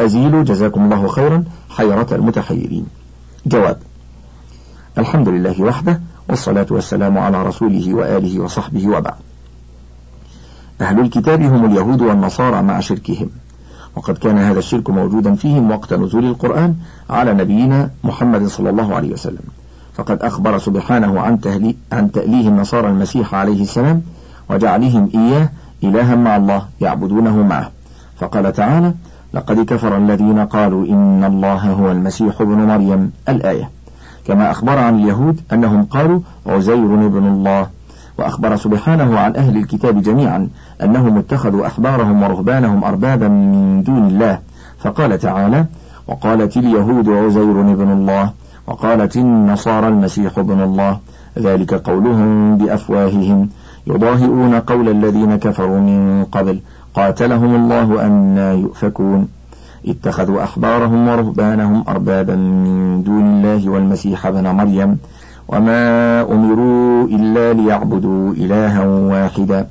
أزيلوا 0.00 0.44
جزاكم 0.44 0.84
الله 0.84 1.08
خيرا 1.08 1.44
حيرة 1.70 2.06
المتحيرين. 2.12 2.86
جواب 3.46 3.78
الحمد 4.98 5.28
لله 5.28 5.62
وحده 5.62 6.00
والصلاة 6.28 6.66
والسلام 6.70 7.18
على 7.18 7.42
رسوله 7.42 7.94
وآله 7.94 8.40
وصحبه 8.40 8.88
وبعد. 8.88 9.14
أهل 10.80 11.00
الكتاب 11.00 11.42
هم 11.42 11.64
اليهود 11.64 12.00
والنصارى 12.02 12.62
مع 12.62 12.80
شركهم. 12.80 13.30
وقد 13.96 14.18
كان 14.18 14.38
هذا 14.38 14.58
الشرك 14.58 14.90
موجودا 14.90 15.34
فيهم 15.34 15.70
وقت 15.70 15.94
نزول 15.94 16.24
القرآن 16.24 16.74
على 17.10 17.34
نبينا 17.34 17.90
محمد 18.04 18.46
صلى 18.46 18.70
الله 18.70 18.94
عليه 18.94 19.12
وسلم. 19.12 19.42
فقد 19.94 20.22
أخبر 20.22 20.58
سبحانه 20.58 21.20
عن, 21.20 21.40
تهلي 21.40 21.76
عن 21.92 22.12
تأليه 22.12 22.48
النصارى 22.48 22.88
المسيح 22.88 23.34
عليه 23.34 23.62
السلام 23.62 24.02
وجعلهم 24.50 25.10
إياه 25.14 25.48
إلها 25.84 26.14
مع 26.14 26.36
الله 26.36 26.66
يعبدونه 26.80 27.42
معه. 27.42 27.70
فقال 28.18 28.52
تعالى 28.52 28.94
لقد 29.34 29.60
كفر 29.60 29.96
الذين 29.96 30.38
قالوا 30.38 30.86
إن 30.86 31.24
الله 31.24 31.72
هو 31.72 31.90
المسيح 31.90 32.40
ابن 32.40 32.58
مريم. 32.58 33.12
الآية. 33.28 33.70
كما 34.26 34.50
أخبر 34.50 34.78
عن 34.78 34.98
اليهود 35.00 35.40
أنهم 35.52 35.84
قالوا 35.84 36.20
عزير 36.46 37.06
ابن 37.06 37.26
الله. 37.26 37.66
وأخبر 38.18 38.56
سبحانه 38.56 39.18
عن 39.18 39.36
أهل 39.36 39.56
الكتاب 39.56 40.02
جميعا 40.02 40.48
أنهم 40.82 41.18
اتخذوا 41.18 41.66
أحبارهم 41.66 42.22
ورهبانهم 42.22 42.84
أربابا 42.84 43.28
من 43.28 43.82
دون 43.82 44.06
الله. 44.06 44.38
فقال 44.78 45.18
تعالى 45.18 45.64
وقالت 46.08 46.56
اليهود 46.56 47.08
عزير 47.08 47.60
ابن 47.60 47.90
الله 47.90 48.30
وقالت 48.66 49.16
النصارى 49.16 49.88
المسيح 49.88 50.38
ابن 50.38 50.62
الله. 50.62 50.98
ذلك 51.38 51.74
قولهم 51.74 52.58
بأفواههم 52.58 53.48
يضاهئون 53.86 54.54
قول 54.54 54.88
الذين 54.88 55.36
كفروا 55.36 55.80
من 55.80 56.24
قبل 56.24 56.60
قاتلهم 56.94 57.54
الله 57.54 58.06
أن 58.06 58.36
يؤفكون. 58.62 59.28
اتخذوا 59.86 60.42
أحبارهم 60.42 61.08
ورهبانهم 61.08 61.84
أربابا 61.88 62.34
من 62.36 63.02
دون 63.02 63.26
الله 63.26 63.70
والمسيح 63.70 64.26
ابن 64.26 64.48
مريم. 64.48 64.98
وما 65.50 66.22
أمروا 66.22 67.04
إلا 67.10 67.52
ليعبدوا 67.52 68.32
إلها 68.32 68.84
واحدا. 68.86 69.66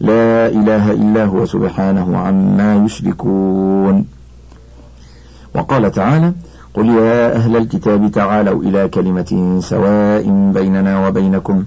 لا 0.00 0.48
إله 0.48 0.92
إلا 0.92 1.24
هو 1.24 1.46
سبحانه 1.46 2.18
عما 2.18 2.84
يشركون. 2.84 4.04
وقال 5.54 5.90
تعالى 5.90 6.32
قل 6.74 6.88
يا 6.88 7.36
أهل 7.36 7.56
الكتاب 7.56 8.10
تعالوا 8.10 8.62
إلى 8.62 8.88
كلمة 8.88 9.58
سواء 9.62 10.50
بيننا 10.54 11.06
وبينكم. 11.06 11.64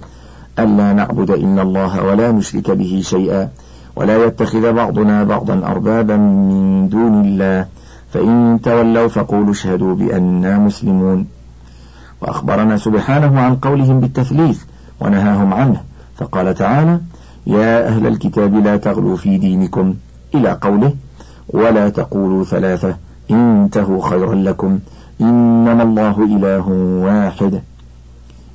ألا 0.58 0.92
نعبد 0.92 1.30
إلا 1.30 1.62
الله 1.62 2.04
ولا 2.04 2.32
نشرك 2.32 2.70
به 2.70 3.00
شيئا. 3.04 3.48
ولا 3.96 4.24
يتخذ 4.24 4.72
بعضنا 4.72 5.24
بعضا 5.24 5.56
أربابا 5.66 6.16
من 6.16 6.88
دون 6.88 7.24
الله. 7.24 7.66
فإن 8.12 8.60
تولوا 8.62 9.08
فقولوا 9.08 9.50
اشهدوا 9.50 9.94
بأننا 9.94 10.58
مسلمون. 10.58 11.26
وأخبرنا 12.24 12.76
سبحانه 12.76 13.40
عن 13.40 13.56
قولهم 13.56 14.00
بالتثليث 14.00 14.62
ونهاهم 15.00 15.54
عنه 15.54 15.80
فقال 16.16 16.54
تعالى 16.54 17.00
يا 17.46 17.88
أهل 17.88 18.06
الكتاب 18.06 18.54
لا 18.54 18.76
تغلوا 18.76 19.16
في 19.16 19.38
دينكم 19.38 19.94
إلى 20.34 20.58
قوله 20.62 20.92
ولا 21.48 21.88
تقولوا 21.88 22.44
ثلاثة 22.44 22.96
انتهوا 23.30 24.08
خيرا 24.08 24.34
لكم 24.34 24.78
إنما 25.20 25.82
الله 25.82 26.24
إله 26.24 26.68
واحد. 27.04 27.62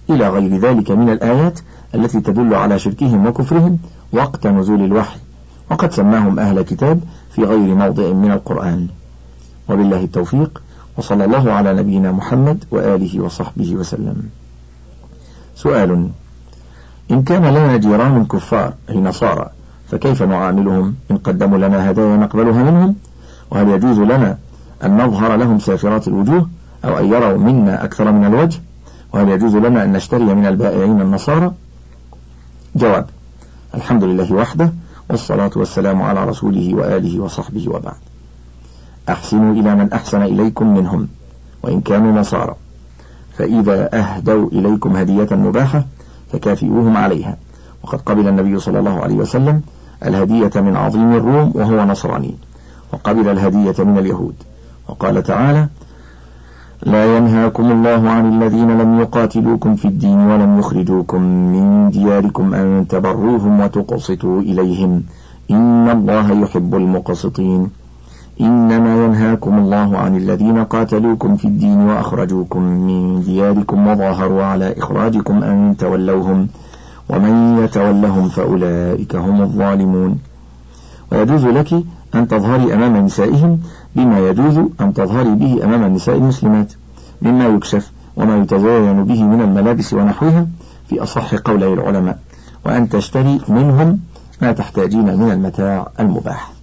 إلى 0.09 0.29
غير 0.29 0.57
ذلك 0.57 0.91
من 0.91 1.09
الآيات 1.09 1.59
التي 1.95 2.19
تدل 2.21 2.55
على 2.55 2.79
شركهم 2.79 3.27
وكفرهم 3.27 3.77
وقت 4.13 4.47
نزول 4.47 4.83
الوحي 4.85 5.19
وقد 5.71 5.93
سماهم 5.93 6.39
أهل 6.39 6.61
كتاب 6.61 6.99
في 7.31 7.43
غير 7.43 7.75
موضع 7.75 8.13
من 8.13 8.31
القرآن. 8.31 8.87
وبالله 9.69 10.03
التوفيق. 10.03 10.61
وصلى 10.99 11.25
الله 11.25 11.51
على 11.51 11.73
نبينا 11.73 12.11
محمد 12.11 12.63
وآله 12.71 13.21
وصحبه 13.21 13.75
وسلم. 13.75 14.23
سؤال 15.55 16.09
إن 17.11 17.23
كان 17.23 17.45
لنا 17.45 17.77
جيران 17.77 18.25
كفار 18.25 18.73
أي 18.89 18.97
نصارى 18.97 19.49
فكيف 19.91 20.23
نعاملهم؟ 20.23 20.95
إن 21.11 21.17
قدموا 21.17 21.57
لنا 21.57 21.91
هدايا 21.91 22.17
نقبلها 22.17 22.63
منهم؟ 22.63 22.95
وهل 23.51 23.69
يجوز 23.69 23.99
لنا 23.99 24.37
أن 24.83 24.97
نظهر 24.97 25.35
لهم 25.35 25.59
سافرات 25.59 26.07
الوجوه 26.07 26.49
أو 26.85 26.97
أن 26.99 27.05
يروا 27.05 27.37
منا 27.37 27.83
أكثر 27.83 28.11
من 28.11 28.25
الوجه؟ 28.25 28.59
وهل 29.13 29.29
يجوز 29.29 29.55
لنا 29.55 29.83
أن 29.83 29.91
نشتري 29.91 30.23
من 30.23 30.45
البائعين 30.45 31.01
النصارى؟ 31.01 31.53
جواب 32.75 33.05
الحمد 33.75 34.03
لله 34.03 34.33
وحده 34.33 34.73
والصلاة 35.09 35.51
والسلام 35.55 36.01
على 36.01 36.23
رسوله 36.25 36.75
وآله 36.75 37.19
وصحبه 37.19 37.69
وبعد. 37.69 38.08
أحسنوا 39.09 39.53
إلى 39.53 39.75
من 39.75 39.93
أحسن 39.93 40.21
إليكم 40.21 40.73
منهم 40.73 41.07
وإن 41.63 41.81
كانوا 41.81 42.11
نصارى. 42.11 42.55
فإذا 43.37 43.89
أهدوا 43.93 44.49
إليكم 44.49 44.95
هدية 44.95 45.27
مباحة 45.31 45.85
فكافئوهم 46.31 46.97
عليها. 46.97 47.37
وقد 47.83 48.01
قبل 48.01 48.27
النبي 48.27 48.59
صلى 48.59 48.79
الله 48.79 48.99
عليه 48.99 49.15
وسلم 49.15 49.61
الهدية 50.05 50.61
من 50.61 50.75
عظيم 50.75 51.13
الروم 51.13 51.51
وهو 51.55 51.85
نصراني. 51.85 52.35
وقبل 52.93 53.29
الهدية 53.29 53.83
من 53.83 53.97
اليهود. 53.97 54.35
وقال 54.87 55.23
تعالى 55.23 55.67
لا 56.83 57.17
ينهاكم 57.17 57.71
الله 57.71 58.09
عن 58.09 58.43
الذين 58.43 58.77
لم 58.77 58.99
يقاتلوكم 58.99 59.75
في 59.75 59.85
الدين 59.87 60.19
ولم 60.19 60.59
يخرجوكم 60.59 61.21
من 61.21 61.89
دياركم 61.89 62.53
أن 62.53 62.85
تبروهم 62.89 63.59
وتقسطوا 63.59 64.41
إليهم. 64.41 65.03
إن 65.51 65.89
الله 65.89 66.41
يحب 66.41 66.75
المقسطين. 66.75 67.78
إنما 68.41 69.05
ينهاكم 69.05 69.57
الله 69.59 69.97
عن 69.97 70.17
الذين 70.17 70.63
قاتلوكم 70.63 71.35
في 71.35 71.45
الدين 71.45 71.77
وأخرجوكم 71.77 72.61
من 72.61 73.21
دياركم 73.21 73.87
وظاهروا 73.87 74.43
على 74.43 74.75
إخراجكم 74.77 75.43
أن 75.43 75.75
تولوهم 75.77 76.47
ومن 77.09 77.63
يتولهم 77.63 78.29
فأولئك 78.29 79.15
هم 79.15 79.41
الظالمون. 79.41 80.19
ويجوز 81.11 81.45
لك 81.45 81.83
أن 82.15 82.27
تظهري 82.27 82.73
أمام 82.73 82.97
نسائهم 82.97 83.59
بما 83.95 84.19
يجوز 84.19 84.57
أن 84.81 84.93
تظهري 84.93 85.35
به 85.35 85.63
أمام 85.63 85.83
النساء 85.83 86.15
المسلمات 86.15 86.73
مما 87.21 87.45
يكشف 87.45 87.91
وما 88.17 88.37
يتزين 88.37 89.03
به 89.03 89.23
من 89.23 89.41
الملابس 89.41 89.93
ونحوها 89.93 90.47
في 90.87 91.03
أصح 91.03 91.35
قولي 91.35 91.73
العلماء 91.73 92.19
وأن 92.65 92.89
تشتري 92.89 93.39
منهم 93.47 93.99
ما 94.41 94.51
تحتاجين 94.51 95.17
من 95.17 95.31
المتاع 95.31 95.87
المباح. 95.99 96.58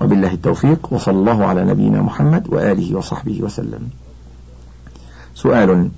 وبالله 0.00 0.32
التوفيق 0.32 0.92
وصلى 0.92 1.18
الله 1.18 1.46
على 1.46 1.64
نبينا 1.64 2.02
محمد 2.02 2.46
وآله 2.48 2.96
وصحبه 2.96 3.42
وسلم. 3.42 3.88
سؤال 5.34 5.90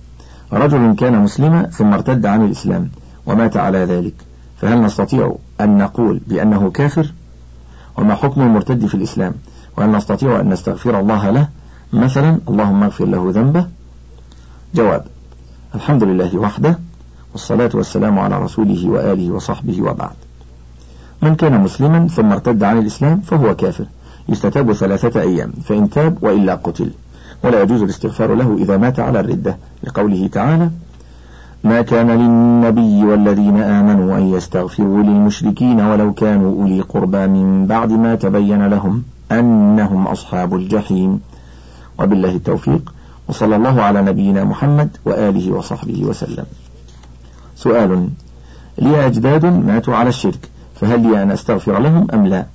رجل 0.52 0.95
كان 0.95 1.23
مسلما 1.23 1.62
ثم 1.62 1.92
ارتد 1.92 2.26
عن 2.26 2.45
الإسلام 2.45 2.90
ومات 3.26 3.57
على 3.57 3.78
ذلك 3.78 4.14
فهل 4.57 4.83
نستطيع 4.83 5.37
أن 5.61 5.78
نقول 5.78 6.21
بأنه 6.26 6.71
كافر؟ 6.71 7.12
وما 7.99 8.14
حكم 8.14 8.42
المرتد 8.42 8.87
في 8.87 8.95
الإسلام؟ 8.95 9.35
وهل 9.76 9.90
نستطيع 9.90 10.40
أن 10.40 10.49
نستغفر 10.49 11.00
الله 11.00 11.30
له؟ 11.30 11.49
مثلا 11.92 12.38
اللهم 12.49 12.83
اغفر 12.83 13.04
له 13.04 13.30
ذنبه. 13.35 13.66
جواب 14.75 15.04
الحمد 15.75 16.04
لله 16.04 16.38
وحده 16.38 16.78
والصلاة 17.33 17.71
والسلام 17.75 18.19
على 18.19 18.38
رسوله 18.38 18.88
وآله 18.88 19.30
وصحبه 19.30 19.83
وبعد. 19.83 20.29
من 21.22 21.34
كان 21.34 21.60
مسلما 21.60 22.08
ثم 22.08 22.32
ارتد 22.32 22.62
عن 22.62 22.78
الإسلام 22.78 23.20
فهو 23.20 23.56
كافر. 23.56 23.84
يستتاب 24.28 24.72
ثلاثة 24.72 25.20
أيام 25.20 25.52
فإن 25.64 25.90
تاب 25.90 26.18
وإلا 26.22 26.54
قتل. 26.54 26.90
ولا 27.44 27.62
يجوز 27.62 27.82
الاستغفار 27.82 28.34
له 28.34 28.56
إذا 28.58 28.76
مات 28.76 29.00
على 29.00 29.20
الردة. 29.20 29.56
لقوله 29.84 30.26
تعالى 30.26 30.70
ما 31.64 31.82
كان 31.82 32.10
للنبي 32.10 33.04
والذين 33.04 33.56
آمنوا 33.56 34.18
أن 34.18 34.22
يستغفروا 34.22 35.02
للمشركين 35.02 35.80
ولو 35.80 36.12
كانوا 36.12 36.62
أولي 36.62 36.80
قربى 36.80 37.26
من 37.26 37.66
بعد 37.66 37.92
ما 37.92 38.14
تبين 38.14 38.66
لهم 38.66 39.02
أنهم 39.32 40.06
أصحاب 40.06 40.54
الجحيم. 40.54 41.20
وبالله 41.98 42.36
التوفيق 42.36 42.94
وصلى 43.28 43.56
الله 43.56 43.82
على 43.82 44.02
نبينا 44.02 44.44
محمد 44.44 44.96
وآله 45.04 45.52
وصحبه 45.52 46.04
وسلم. 46.04 46.44
سؤال 47.56 48.08
لي 48.78 49.06
أجداد 49.06 49.44
ماتوا 49.46 49.94
على 49.94 50.08
الشرك 50.08 50.48
فهل 50.80 51.02
لي 51.02 51.22
أن 51.22 51.30
أستغفر 51.30 51.78
لهم 51.78 52.06
أم 52.14 52.26
لا؟ 52.26 52.46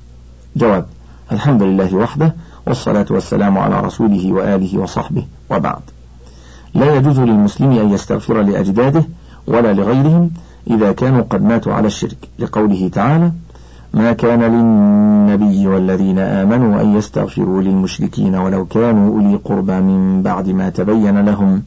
جواب 0.56 0.86
الحمد 1.32 1.64
لله 1.64 1.96
وحده 1.96 2.36
والصلاة 2.68 3.06
والسلام 3.10 3.58
على 3.58 3.80
رسوله 3.80 4.34
وآله 4.34 4.80
وصحبه 4.80 5.26
وبعد. 5.52 5.82
لا 6.74 6.96
يجوز 6.96 7.20
للمسلم 7.20 7.72
أن 7.72 7.90
يستغفر 7.90 8.42
لأجداده 8.42 9.04
ولا 9.48 9.74
لغيرهم 9.74 10.32
إذا 10.70 10.92
كانوا 10.92 11.22
قد 11.22 11.44
ماتوا 11.44 11.74
على 11.74 11.88
الشرك. 11.88 12.18
لقوله 12.40 12.90
تعالى 12.94 13.32
ما 13.94 14.14
كان 14.14 14.42
للنبي 14.44 15.68
والذين 15.68 16.20
آمنوا 16.20 16.82
أن 16.82 16.98
يستغفروا 16.98 17.62
للمشركين 17.62 18.36
ولو 18.36 18.66
كانوا 18.66 19.14
أولي 19.14 19.36
قربى 19.36 19.80
من 19.80 20.22
بعد 20.24 20.50
ما 20.50 20.70
تبين 20.70 21.26
لهم 21.26 21.64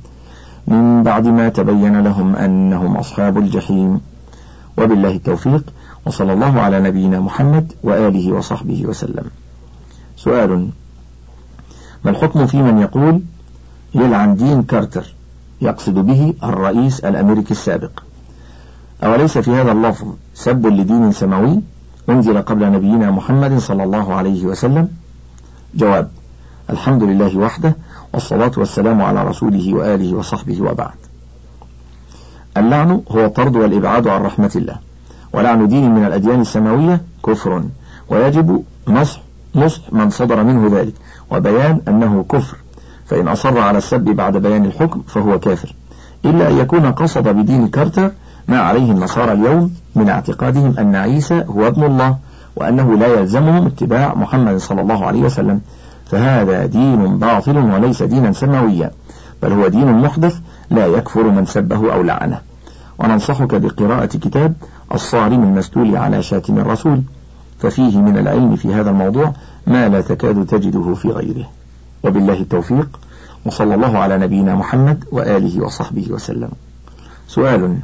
من 0.66 1.02
بعد 1.02 1.26
ما 1.26 1.48
تبين 1.48 2.00
لهم 2.00 2.36
أنهم 2.36 2.96
أصحاب 2.96 3.38
الجحيم. 3.38 4.00
وبالله 4.78 5.10
التوفيق. 5.10 5.64
وصلى 6.08 6.32
الله 6.32 6.60
على 6.60 6.80
نبينا 6.80 7.20
محمد 7.20 7.72
وآله 7.82 8.32
وصحبه 8.32 8.86
وسلم. 8.86 9.24
سؤال 10.16 10.68
ما 12.04 12.10
الحكم 12.10 12.46
في 12.46 12.62
من 12.62 12.78
يقول 12.78 13.20
يلعن 13.94 14.36
دين 14.36 14.62
كارتر 14.62 15.14
يقصد 15.60 15.94
به 15.94 16.34
الرئيس 16.42 17.00
الأمريكي 17.00 17.50
السابق؟ 17.50 17.90
أوليس 19.04 19.38
في 19.38 19.50
هذا 19.50 19.72
اللفظ 19.72 20.06
سب 20.34 20.66
لدين 20.66 21.12
سماوي 21.12 21.60
أنزل 22.08 22.42
قبل 22.42 22.72
نبينا 22.72 23.10
محمد 23.10 23.58
صلى 23.58 23.84
الله 23.84 24.14
عليه 24.14 24.44
وسلم؟ 24.44 24.88
جواب 25.74 26.10
الحمد 26.70 27.02
لله 27.02 27.38
وحده 27.38 27.76
والصلاة 28.14 28.52
والسلام 28.56 29.02
على 29.02 29.24
رسوله 29.24 29.74
وآله 29.74 30.14
وصحبه 30.14 30.62
وبعد. 30.62 30.98
اللعن 32.56 33.02
هو 33.10 33.24
الطرد 33.24 33.56
والإبعاد 33.56 34.08
عن 34.08 34.22
رحمة 34.22 34.52
الله. 34.56 34.87
ولعن 35.32 35.68
دين 35.68 35.94
من 35.94 36.04
الأديان 36.04 36.40
السماوية 36.40 37.00
كفر. 37.26 37.62
ويجب 38.08 38.62
نصح 38.88 39.20
نصح 39.54 39.92
من 39.92 40.10
صدر 40.10 40.42
منه 40.42 40.78
ذلك. 40.80 40.94
وبيان 41.30 41.80
أنه 41.88 42.24
كفر. 42.30 42.56
فإن 43.06 43.28
أصر 43.28 43.58
على 43.58 43.78
السب 43.78 44.04
بعد 44.04 44.36
بيان 44.36 44.64
الحكم 44.64 45.02
فهو 45.06 45.38
كافر. 45.38 45.74
إلا 46.24 46.50
أن 46.50 46.58
يكون 46.58 46.92
قصد 46.92 47.28
بدين 47.28 47.68
كارتر 47.68 48.10
ما 48.48 48.58
عليه 48.58 48.92
النصارى 48.92 49.32
اليوم 49.32 49.74
من 49.94 50.08
اعتقادهم 50.08 50.74
أن 50.78 50.96
عيسى 50.96 51.44
هو 51.48 51.66
ابن 51.66 51.84
الله 51.84 52.16
وأنه 52.56 52.98
لا 52.98 53.06
يلزمهم 53.06 53.66
اتباع 53.66 54.14
محمد 54.14 54.56
صلى 54.56 54.80
الله 54.80 55.06
عليه 55.06 55.22
وسلم. 55.22 55.60
فهذا 56.10 56.66
دين 56.66 57.18
باطل 57.18 57.58
وليس 57.58 58.02
دينا 58.02 58.32
سماويا 58.32 58.90
بل 59.42 59.52
هو 59.52 59.68
دين 59.68 59.92
محدث 59.92 60.38
لا 60.70 60.86
يكفر 60.86 61.22
من 61.22 61.46
سبه 61.46 61.94
أو 61.94 62.02
لعنه. 62.02 62.40
وننصحك 62.98 63.54
بقراءة 63.54 64.06
كتاب 64.06 64.54
الصارم 64.94 65.42
المستول 65.42 65.96
على 65.96 66.22
شاتم 66.22 66.58
الرسول 66.58 67.02
ففيه 67.58 67.98
من 67.98 68.18
العلم 68.18 68.56
في 68.56 68.74
هذا 68.74 68.90
الموضوع 68.90 69.32
ما 69.66 69.88
لا 69.88 70.00
تكاد 70.00 70.46
تجده 70.46 70.94
في 70.94 71.08
غيره. 71.08 71.50
وبالله 72.04 72.40
التوفيق 72.40 73.00
وصلى 73.46 73.74
الله 73.74 73.98
على 73.98 74.18
نبينا 74.18 74.54
محمد 74.54 75.04
وآله 75.12 75.64
وصحبه 75.64 76.06
وسلم. 76.10 76.50
سؤال 77.28 77.78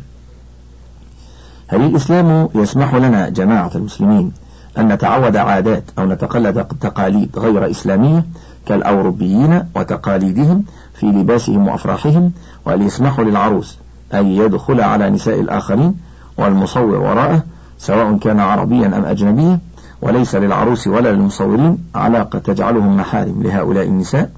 هل 1.68 1.80
الإسلام 1.80 2.48
يسمح 2.54 2.94
لنا 2.94 3.28
جماعة 3.28 3.70
المسلمين 3.74 4.32
أن 4.78 4.92
نتعود 4.92 5.36
عادات 5.36 5.84
أو 5.98 6.06
نتقلد 6.06 6.66
تقاليد 6.80 7.38
غير 7.38 7.70
إسلامية 7.70 8.24
كالأوروبيين 8.66 9.62
وتقاليدهم 9.76 10.64
في 10.94 11.06
لباسهم 11.06 11.68
وأفراحهم 11.68 12.32
وهل 12.66 12.82
يسمح 12.82 13.20
للعروس 13.20 13.78
أن 14.14 14.26
يدخل 14.26 14.80
على 14.80 15.10
نساء 15.10 15.40
الآخرين 15.40 15.94
والمصور 16.36 16.96
وراءه 16.96 17.42
سواء 17.78 18.18
كان 18.18 18.40
عربيا 18.40 18.86
أم 18.86 19.04
أجنبيا 19.04 19.58
وليس 20.02 20.34
للعروس 20.34 20.86
ولا 20.86 21.12
للمصورين 21.12 21.78
علاقة 21.94 22.38
تجعلهم 22.38 22.96
محارم 22.96 23.42
لهؤلاء 23.42 23.84
النساء. 23.84 24.30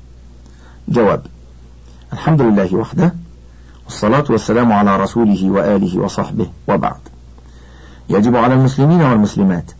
جواب 0.89 1.23
الحمد 2.13 2.43
لله 2.43 2.75
وحده 2.75 3.15
والصلاة 3.85 4.25
والسلام 4.31 4.73
على 4.73 4.97
رسوله 4.97 5.51
وآله 5.51 6.01
وصحبه 6.01 6.47
وبعد. 6.69 7.01
يجب 8.11 8.37
على 8.37 8.55
المسلمين 8.55 9.03
والمسلمات 9.03 9.71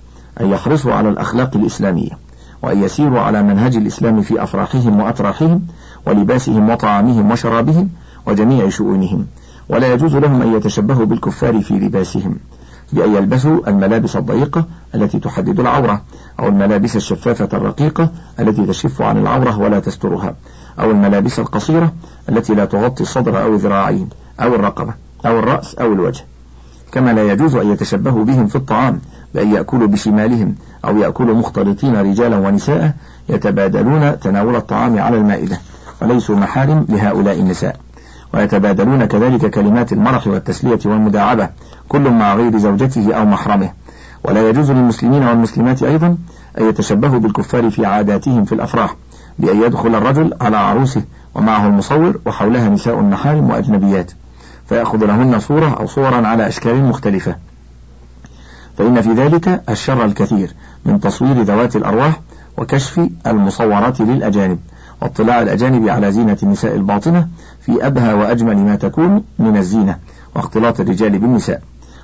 أن 0.41 0.51
يحرصوا 0.51 0.93
على 0.93 1.09
الأخلاق 1.09 1.57
الإسلامية 1.57 2.19
وأن 2.63 2.83
يسيروا 2.83 3.21
على 3.21 3.43
منهج 3.43 3.77
الإسلام 3.77 4.23
في 4.23 4.43
أفراحهم 4.43 5.01
وأتراحهم 5.01 5.67
ولباسهم 6.07 6.71
وطعامهم 6.71 7.31
وشرابهم 7.31 7.89
وجميع 8.27 8.69
شؤونهم. 8.69 9.27
ولا 9.69 9.93
يجوز 9.93 10.17
لهم 10.17 10.43
أن 10.43 10.55
يتشبهوا 10.55 11.05
بالكفار 11.05 11.61
في 11.61 11.75
لباسهم 11.75 12.37
بأن 12.93 13.15
يلبسوا 13.15 13.69
الملابس 13.69 14.17
الضيقة 14.17 14.65
التي 14.95 15.19
تحدد 15.19 15.61
العورة 15.61 16.03
أو 16.41 16.49
الملابس 16.49 16.97
الشفافة 16.97 17.49
الرقيقة 17.53 18.11
التي 18.41 18.67
تشف 18.67 19.03
عن 19.03 19.19
العورة 19.19 19.59
ولا 19.59 19.81
تسترها 19.81 20.35
أو 20.81 20.91
الملابس 20.91 21.39
القصيرة 21.39 21.93
التي 22.29 22.55
لا 22.55 22.65
تغطي 22.65 23.03
الصدر 23.03 23.43
أو 23.43 23.55
الذراعين 23.55 24.09
أو 24.41 24.55
الرقبة 24.55 24.95
أو 25.27 25.39
الرأس 25.39 25.75
أو 25.75 25.93
الوجه. 25.93 26.25
كما 26.93 27.13
لا 27.13 27.33
يجوز 27.33 27.55
أن 27.55 27.71
يتشبهوا 27.71 28.25
بهم 28.25 28.47
في 28.47 28.57
الطعام 28.57 29.01
بأن 29.35 29.53
يأكلوا 29.53 29.89
بشمالهم 29.89 30.55
أو 30.85 30.97
يأكلوا 30.97 31.35
مختلطين 31.35 31.97
رجالا 31.97 32.37
ونساء 32.39 32.95
يتبادلون 33.29 34.21
تناول 34.21 34.57
الطعام 34.57 34.99
على 34.99 35.17
المائدة 35.17 35.61
وليسوا 36.03 36.37
محارم 36.37 36.87
لهؤلاء 36.89 37.41
النساء. 37.41 37.86
ويتبادلون 38.35 39.05
كذلك 39.05 39.51
كلمات 39.51 39.93
المرح 39.93 40.27
والتسلية 40.27 40.79
والمداعبة 40.85 41.49
كل 41.89 42.11
مع 42.11 42.35
غير 42.35 42.59
زوجته 42.59 43.15
أو 43.15 43.25
محرمه. 43.25 43.71
ولا 44.25 44.49
يجوز 44.49 44.71
للمسلمين 44.71 45.23
والمسلمات 45.23 45.83
أيضا 45.83 46.17
أن 46.59 46.69
يتشبهوا 46.69 47.19
بالكفار 47.19 47.71
في 47.71 47.87
عاداتهم 47.87 48.45
في 48.45 48.53
الأفراح 48.55 48.97
بأن 49.39 49.63
يدخل 49.63 49.95
الرجل 49.95 50.35
على 50.41 50.57
عروسه 50.57 51.03
ومعه 51.35 51.67
المصور 51.67 52.21
وحولها 52.27 52.69
نساء 52.69 53.01
محارم 53.01 53.51
وأجنبيات 53.51 54.13
فيأخذ 54.69 55.07
لهن 55.07 55.41
صورة 55.41 55.77
أو 55.81 55.87
صورا 55.87 56.27
على 56.27 56.49
أشكال 56.49 56.85
مختلفة. 56.85 57.37
فإن 58.79 59.01
في 59.03 59.13
ذلك 59.13 59.63
الشر 59.69 60.05
الكثير 60.05 60.55
من 60.85 61.01
تصوير 61.01 61.43
ذوات 61.43 61.77
الأرواح 61.77 62.21
وكشف 62.59 63.09
المصورات 63.27 64.01
للأجانب 64.01 64.59
واطلاع 65.03 65.43
الأجانب 65.43 65.89
على 65.89 66.13
زينة 66.13 66.39
النساء 66.43 66.75
الباطنة 66.75 67.29
في 67.67 67.87
أبهى 67.87 68.15
وأجمل 68.15 68.57
ما 68.57 68.77
تكون 68.77 69.25
من 69.39 69.57
الزينة 69.57 69.99
واختلاط 70.35 70.81
الرجال 70.81 71.19
بالنساء. 71.19 71.63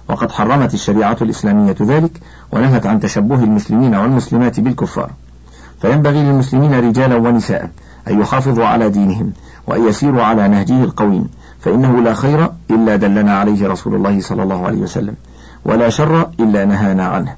وقد 0.09 0.33
حرمت 0.33 0.75
الشريعة 0.75 1.17
الإسلامية 1.23 1.77
ذلك 1.83 2.21
ونهت 2.53 2.87
عن 2.87 3.01
تشبه 3.01 3.45
المسلمين 3.45 3.95
والمسلمات 3.95 4.61
بالكفار. 4.61 5.11
فينبغي 5.83 6.23
للمسلمين 6.23 6.75
رجالا 6.75 7.17
ونساء 7.17 7.71
أن 8.11 8.21
يحافظوا 8.21 8.65
على 8.65 8.91
دينهم 8.91 9.33
وأن 9.67 9.89
يسيروا 9.89 10.23
على 10.23 10.49
نهجه 10.49 10.85
القويم 10.85 11.29
فإنه 11.61 12.03
لا 12.03 12.15
خير 12.15 12.51
إلا 12.71 12.97
دلنا 12.97 13.39
عليه 13.39 13.69
رسول 13.69 13.95
الله 13.95 14.21
صلى 14.21 14.43
الله 14.43 14.67
عليه 14.67 14.79
وسلم 14.79 15.15
ولا 15.65 15.89
شر 15.89 16.31
إلا 16.41 16.65
نهانا 16.65 17.07
عنه. 17.07 17.35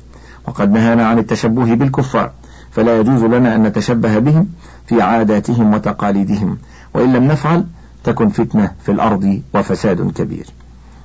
وقد 0.48 0.72
نهانا 0.72 1.06
عن 1.06 1.18
التشبه 1.18 1.74
بالكفار 1.74 2.30
فلا 2.70 3.00
يجوز 3.00 3.24
لنا 3.24 3.54
أن 3.54 3.62
نتشبه 3.62 4.18
بهم 4.18 4.48
في 4.86 5.02
عاداتهم 5.02 5.74
وتقاليدهم 5.74 6.58
وإن 6.94 7.12
لم 7.12 7.24
نفعل 7.24 7.64
تكن 8.04 8.28
فتنة 8.28 8.70
في 8.84 8.92
الأرض 8.92 9.42
وفساد 9.54 10.12
كبير. 10.12 10.46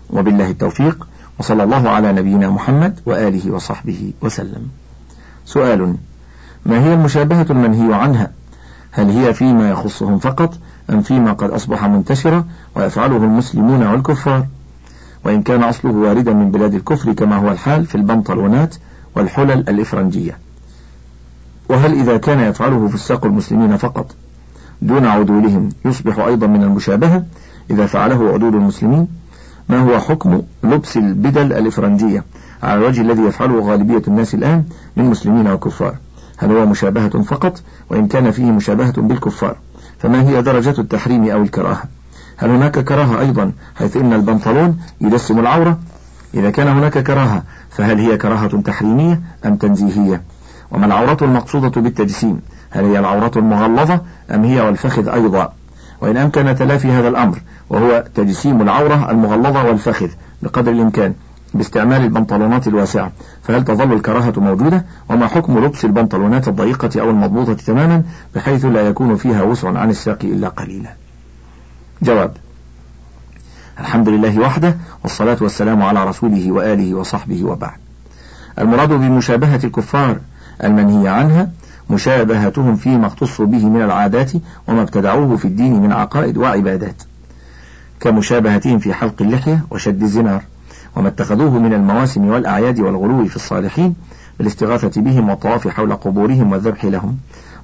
وبالله 0.10 0.50
التوفيق 0.50 1.08
وصلى 1.40 1.64
الله 1.64 1.90
على 1.90 2.12
نبينا 2.12 2.50
محمد 2.50 3.00
وآله 3.06 3.52
وصحبه 3.52 4.14
وسلم. 4.22 4.68
سؤال 5.46 5.96
ما 6.66 6.84
هي 6.84 6.94
المشابهة 6.94 7.46
المنهي 7.50 7.94
عنها؟ 7.94 8.32
هل 8.92 9.10
هي 9.10 9.34
فيما 9.34 9.70
يخصهم 9.70 10.20
فقط 10.20 10.58
أم 10.90 11.02
فيما 11.02 11.34
قد 11.34 11.50
أصبح 11.50 11.86
منتشرا 11.86 12.46
ويفعله 12.76 13.18
المسلمون 13.18 13.88
والكفار؟ 13.88 14.48
وإن 15.26 15.44
كان 15.44 15.64
أصله 15.64 15.92
واردا 15.92 16.34
من 16.34 16.52
بلاد 16.52 16.74
الكفر 16.74 17.14
كما 17.14 17.36
هو 17.36 17.52
الحال 17.52 17.86
في 17.86 17.96
البنطلونات 17.96 18.76
والحلل 19.16 19.70
الإفرنجية. 19.70 20.38
وهل 21.70 22.00
إذا 22.00 22.18
كان 22.18 22.40
يفعله 22.40 22.88
فساق 22.88 23.26
المسلمين 23.26 23.78
فقط؟ 23.78 24.16
دون 24.82 25.06
عدولهم. 25.06 25.70
يصبح 25.86 26.20
أيضا 26.20 26.48
من 26.48 26.64
المشابهة 26.64 27.24
إذا 27.72 27.86
فعله 27.86 28.34
عدول 28.34 28.56
المسلمين. 28.56 29.08
ما 29.70 29.80
هو 29.80 30.00
حكم 30.00 30.42
لبس 30.64 30.98
البدل 30.98 31.54
الإفرنجية؟ 31.54 32.24
على 32.64 32.80
الوجه 32.80 33.02
الذي 33.02 33.22
يفعله 33.22 33.60
غالبية 33.60 34.02
الناس 34.08 34.36
الآن 34.36 34.64
من 34.98 35.06
مسلمين 35.06 35.48
وكفار. 35.48 35.96
هل 36.38 36.52
هو 36.52 36.66
مشابهة 36.66 37.22
فقط؟ 37.22 37.62
وإن 37.90 38.08
كان 38.08 38.32
فيه 38.32 38.52
مشابهة 38.52 39.02
بالكفار 39.02 39.56
فما 40.00 40.22
هي 40.22 40.42
درجة 40.42 40.76
التحريم 40.82 41.30
أو 41.30 41.42
الكراهة؟ 41.42 41.84
هل 42.38 42.50
هناك 42.50 42.80
كراهة 42.80 43.20
أيضا 43.20 43.52
حيث 43.76 43.98
إن 43.98 44.14
البنطلون 44.14 44.80
يدسم 45.02 45.40
العورة؟ 45.40 45.80
إذا 46.34 46.50
كان 46.50 46.68
هناك 46.68 46.98
كراهة 46.98 47.44
فهل 47.70 48.00
هي 48.00 48.18
كراهة 48.18 48.62
تحريمية 48.62 49.22
أم 49.46 49.56
تنزيهية؟ 49.56 50.22
وما 50.72 50.86
العورة 50.86 51.18
المقصودة 51.22 51.82
بالتجسيم؟ 51.82 52.42
هل 52.70 52.86
هي 52.86 53.00
العورة 53.00 53.32
المغلظة 53.36 54.02
أم 54.32 54.44
هي 54.44 54.62
والفخذ 54.62 55.10
أيضا؟ 55.10 55.54
وإن 56.02 56.18
أمكن 56.18 56.56
تلافي 56.56 56.92
هذا 56.92 57.08
الأمر 57.08 57.42
وهو 57.70 58.04
تجسيم 58.16 58.62
العورة 58.62 59.12
المغلظة 59.12 59.64
والفخذ 59.64 60.08
بقدر 60.42 60.72
الإمكان 60.72 61.14
باستعمال 61.54 62.02
البنطلونات 62.02 62.68
الواسعة. 62.68 63.12
فهل 63.44 63.66
تظل 63.66 63.94
الكراهة 63.94 64.34
موجودة؟ 64.38 64.86
وما 65.10 65.28
حكم 65.28 65.66
لبس 65.66 65.86
البنطلونات 65.86 66.48
الضيقة 66.48 67.02
أو 67.02 67.10
المضبوطة 67.10 67.54
تماما؟ 67.54 68.04
بحيث 68.36 68.66
لا 68.66 68.82
يكون 68.88 69.16
فيها 69.16 69.44
وسع 69.44 69.80
عن 69.80 69.90
الساق 69.90 70.20
إلا 70.24 70.48
قليلا. 70.50 70.90
جواب 72.02 72.32
الحمد 73.80 74.10
لله 74.10 74.40
وحده 74.40 74.78
والصلاة 75.04 75.38
والسلام 75.42 75.84
على 75.84 76.04
رسوله 76.04 76.52
وآله 76.52 76.96
وصحبه 76.96 77.44
وبعد. 77.44 77.78
المراد 78.60 78.90
بمشابهة 78.90 79.60
الكفار 79.64 80.18
المنهي 80.64 81.08
عنها 81.08 81.50
مشابهتهم 81.90 82.76
فيما 82.76 83.08
اختصوا 83.08 83.46
به 83.46 83.66
من 83.66 83.82
العادات 83.82 84.32
وما 84.68 84.82
ابتدعوه 84.82 85.38
في 85.38 85.46
الدين 85.46 85.82
من 85.82 85.92
عقائد 85.92 86.38
وعبادات 86.38 87.04
كمشابهتهم 88.00 88.80
في 88.80 88.94
حلق 88.94 89.22
اللحية 89.22 89.66
وشد 89.72 90.02
الزنار 90.02 90.44
وما 90.96 91.08
اتخذوه 91.08 91.60
من 91.60 91.74
المواسم 91.74 92.28
والأعياد 92.28 92.80
والغلو 92.80 93.26
في 93.26 93.36
الصالحين 93.36 93.96
بالاستغاثة 94.38 95.02
بهم 95.02 95.30
والطواف 95.30 95.68
حول 95.68 95.96
قبورهم 95.96 96.52
والذبح 96.52 96.86
لهم 96.86 97.18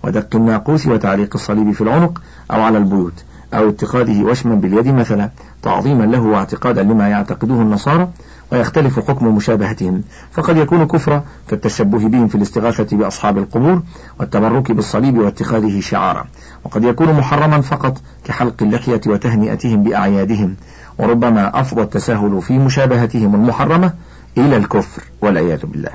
ودق 0.03 0.36
الناقوس 0.36 0.88
وتعليق 0.88 1.29
الصليب 1.36 1.71
في 1.71 1.81
العنق 1.81 2.21
أو 2.51 2.62
على 2.62 2.77
البيوت 2.77 3.23
أو 3.53 3.69
اتخاذه 3.69 4.23
وشما 4.23 4.55
باليد 4.55 4.88
مثلا 4.88 5.29
تعظيما 5.62 6.03
له 6.03 6.21
واعتقادا 6.21 6.84
لما 6.84 7.10
يعتقده 7.10 7.62
النصارى 7.62 8.10
ويختلف 8.51 8.99
حكم 8.99 9.36
مشابهتهم 9.36 10.03
فقد 10.31 10.58
يكون 10.58 10.88
كفرا 10.88 11.23
كالتشبه 11.47 12.08
بهم 12.08 12.27
في 12.27 12.36
الاستغاثة 12.36 12.97
بأصحاب 12.97 13.38
القبور 13.38 13.81
والتبرك 14.19 14.71
بالصليب 14.71 15.17
واتخاذه 15.17 15.79
شعارا. 15.79 16.25
وقد 16.63 16.84
يكون 16.84 17.13
محرما 17.13 17.62
فقط 17.62 18.01
كحلق 18.25 18.63
اللحية 18.63 19.01
وتهنئتهم 19.08 19.84
بأعيادهم. 19.84 20.55
وربما 20.97 21.62
أفضى 21.62 21.81
التساهل 21.81 22.41
في 22.41 22.60
مشابهتهم 22.60 23.36
المحرمة 23.36 23.93
إلى 24.38 24.58
الكفر 24.58 25.03
والعياذ 25.21 25.65
بالله. 25.65 25.91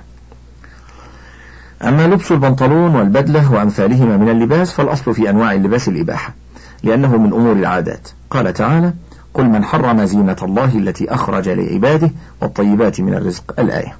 أما 1.82 2.06
لبس 2.06 2.32
البنطلون 2.32 2.94
والبدلة 2.94 3.52
وأمثالهما 3.52 4.16
من 4.16 4.28
اللباس 4.28 4.72
فالأصل 4.72 5.14
في 5.14 5.30
أنواع 5.30 5.52
اللباس 5.52 5.88
الإباحة 5.88 6.34
لأنه 6.82 7.16
من 7.16 7.32
أمور 7.32 7.52
العادات. 7.52 8.08
قال 8.30 8.52
تعالى 8.52 8.92
قل 9.34 9.44
من 9.44 9.64
حرم 9.64 10.04
زينة 10.04 10.36
الله 10.42 10.78
التي 10.78 11.14
أخرج 11.14 11.48
لعباده 11.48 12.10
والطيبات 12.40 13.00
من 13.00 13.14
الرزق. 13.14 13.54
الآية. 13.58 13.96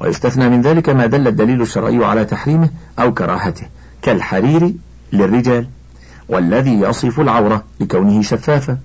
ويستثنى 0.00 0.48
من 0.48 0.62
ذلك 0.62 0.88
ما 0.88 1.06
دل 1.06 1.28
الدليل 1.28 1.62
الشرعي 1.62 2.04
على 2.04 2.24
تحريمه 2.24 2.68
أو 2.98 3.14
كراهته 3.14 3.66
كالحرير 4.02 4.72
للرجال 5.12 5.66
والذي 6.28 6.80
يصف 6.80 7.20
العورة 7.20 7.64
لكونه 7.80 8.22
شفافا 8.22 8.78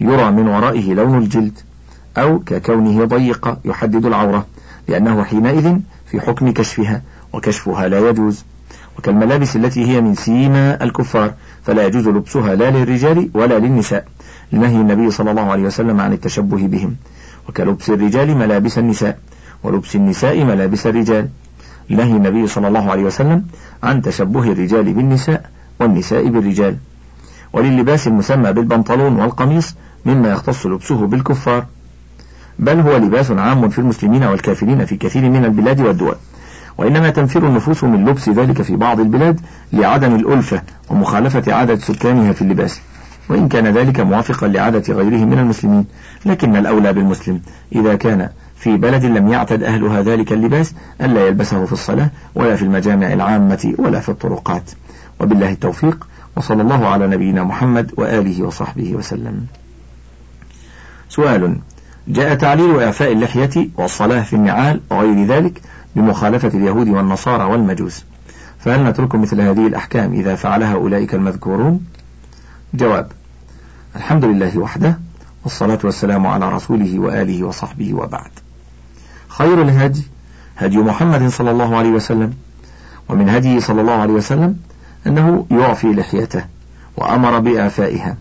يرى 0.00 0.30
من 0.30 0.48
ورائه 0.48 0.94
لون 0.94 1.18
الجلد 1.18 1.58
أو 2.18 2.38
ككونه 2.38 3.04
ضيق 3.04 3.58
يحدد 3.64 4.06
العورة 4.06 4.46
لأنه 4.88 5.24
حينئذ 5.24 5.76
في 6.06 6.20
حكم 6.20 6.52
كشفها 6.52 7.02
وكشفها 7.32 7.88
لا 7.88 8.08
يجوز. 8.08 8.44
وكالملابس 8.98 9.56
التي 9.56 9.86
هي 9.86 10.00
من 10.00 10.14
سيما 10.14 10.84
الكفار 10.84 11.34
فلا 11.64 11.86
يجوز 11.86 12.08
لبسها 12.08 12.54
لا 12.54 12.70
للرجال 12.70 13.30
ولا 13.34 13.58
للنساء. 13.58 14.06
لنهي 14.52 14.76
النبي 14.76 15.10
صلى 15.10 15.30
الله 15.30 15.50
عليه 15.50 15.62
وسلم 15.62 16.00
عن 16.00 16.12
التشبه 16.12 16.66
بهم. 16.66 16.96
وكلبس 17.48 17.90
الرجال 17.90 18.36
ملابس 18.36 18.78
النساء. 18.78 19.18
ولبس 19.62 19.96
النساء 19.96 20.44
ملابس 20.44 20.86
الرجال. 20.86 21.28
لنهي 21.90 22.16
النبي 22.16 22.46
صلى 22.46 22.68
الله 22.68 22.90
عليه 22.90 23.04
وسلم 23.04 23.44
عن 23.82 24.02
تشبه 24.02 24.52
الرجال 24.52 24.92
بالنساء 24.92 25.50
والنساء 25.80 26.28
بالرجال. 26.28 26.76
وللباس 27.52 28.06
المسمى 28.06 28.52
بالبنطلون 28.52 29.16
والقميص 29.16 29.74
مما 30.06 30.28
يختص 30.32 30.66
لبسه 30.66 31.06
بالكفار. 31.06 31.66
بل 32.58 32.80
هو 32.80 32.96
لباس 32.96 33.30
عام 33.30 33.68
في 33.68 33.78
المسلمين 33.78 34.24
والكافرين 34.24 34.84
في 34.84 34.96
كثير 34.96 35.22
من 35.22 35.44
البلاد 35.44 35.80
والدول. 35.80 36.14
وإنما 36.78 37.10
تنفر 37.10 37.46
النفوس 37.46 37.84
من 37.84 38.08
لبس 38.08 38.28
ذلك 38.28 38.62
في 38.62 38.76
بعض 38.76 39.00
البلاد 39.00 39.40
لعدم 39.72 40.14
الألفة 40.14 40.62
ومخالفة 40.90 41.52
عادة 41.52 41.76
سكانها 41.76 42.32
في 42.32 42.42
اللباس. 42.42 42.80
وإن 43.28 43.48
كان 43.48 43.66
ذلك 43.66 44.00
موافقا 44.00 44.48
لعادة 44.48 44.94
غيره 44.94 45.24
من 45.24 45.38
المسلمين. 45.38 45.86
لكن 46.26 46.56
الأولى 46.56 46.92
بالمسلم. 46.92 47.40
إذا 47.74 47.94
كان 47.94 48.28
في 48.56 48.76
بلد 48.76 49.04
لم 49.04 49.28
يعتد 49.28 49.62
أهلها 49.62 50.02
ذلك 50.02 50.32
اللباس 50.32 50.74
ألا 51.00 51.26
يلبسه 51.26 51.64
في 51.64 51.72
الصلاة 51.72 52.10
ولا 52.34 52.56
في 52.56 52.62
المجامع 52.62 53.12
العامة 53.12 53.74
ولا 53.78 54.00
في 54.00 54.08
الطرقات. 54.08 54.70
وبالله 55.20 55.50
التوفيق 55.50 56.08
وصلى 56.36 56.62
الله 56.62 56.86
على 56.88 57.06
نبينا 57.06 57.44
محمد 57.44 57.92
وآله 57.96 58.42
وصحبه 58.42 58.94
وسلم. 58.94 59.46
سؤال. 61.08 61.56
جاء 62.08 62.34
تعليل 62.34 62.80
إعفاء 62.82 63.12
اللحية 63.12 63.68
والصلاة 63.76 64.22
في 64.22 64.36
النعال 64.36 64.80
وغير 64.90 65.26
ذلك 65.26 65.60
بمخالفة 65.96 66.48
اليهود 66.48 66.88
والنصارى 66.88 67.44
والمجوس. 67.44 68.04
فهل 68.58 68.84
نترك 68.84 69.14
مثل 69.14 69.40
هذه 69.40 69.66
الأحكام 69.66 70.12
إذا 70.12 70.34
فعلها 70.34 70.74
أولئك 70.74 71.14
المذكورون؟ 71.14 71.80
جواب. 72.74 73.06
الحمد 73.96 74.24
لله 74.24 74.58
وحده 74.58 74.98
والصلاة 75.44 75.78
والسلام 75.84 76.26
على 76.26 76.48
رسوله 76.48 76.98
وآله 76.98 77.44
وصحبه 77.44 77.94
وبعد. 77.94 78.30
خير 79.28 79.62
الهدي 79.62 80.02
هدي 80.56 80.78
محمد 80.78 81.28
صلى 81.28 81.50
الله 81.50 81.76
عليه 81.76 81.90
وسلم 81.90 82.34
ومن 83.08 83.28
هديه 83.28 83.60
صلى 83.60 83.80
الله 83.80 83.92
عليه 83.92 84.12
وسلم 84.12 84.56
أنه 85.06 85.46
يعفي 85.50 85.86
لحيته 85.86 86.44
وأمر 86.96 87.38
بإعفائها 87.38 88.16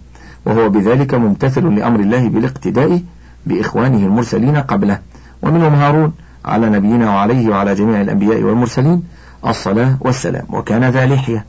وهو 0.46 0.70
بذلك 0.70 1.14
ممتثل 1.14 1.76
لأمر 1.76 2.00
الله 2.00 2.30
بالاقتداء 2.30 3.02
بإخوانه 3.46 4.06
المرسلين 4.06 4.58
قبله 4.58 5.00
ومنهم 5.42 5.74
هارون 5.74 6.14
على 6.46 6.70
نبينا 6.70 7.10
وعليه 7.10 7.50
وعلى 7.50 7.76
جميع 7.76 8.02
الأنبياء 8.02 8.42
والمرسلين 8.42 9.04
الصلاة 9.48 9.98
والسلام 10.02 10.46
وكان 10.50 10.84
ذا 10.84 11.06
لحية. 11.06 11.46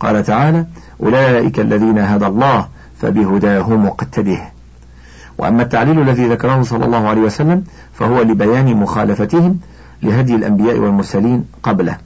قال 0.00 0.24
تعالى 0.24 0.66
أولئك 1.02 1.60
الذين 1.60 1.98
هدى 1.98 2.26
الله 2.26 2.68
فبهداه 3.00 3.70
مقتده. 3.70 4.40
وأما 5.38 5.62
التعليل 5.62 6.00
الذي 6.00 6.28
ذكره 6.28 6.62
صلى 6.62 6.84
الله 6.84 7.08
عليه 7.08 7.20
وسلم 7.20 7.64
فهو 7.92 8.22
لبيان 8.22 8.76
مخالفتهم 8.76 9.58
لهدي 10.02 10.34
الأنبياء 10.34 10.78
والمرسلين 10.78 11.44
قبله 11.62 11.96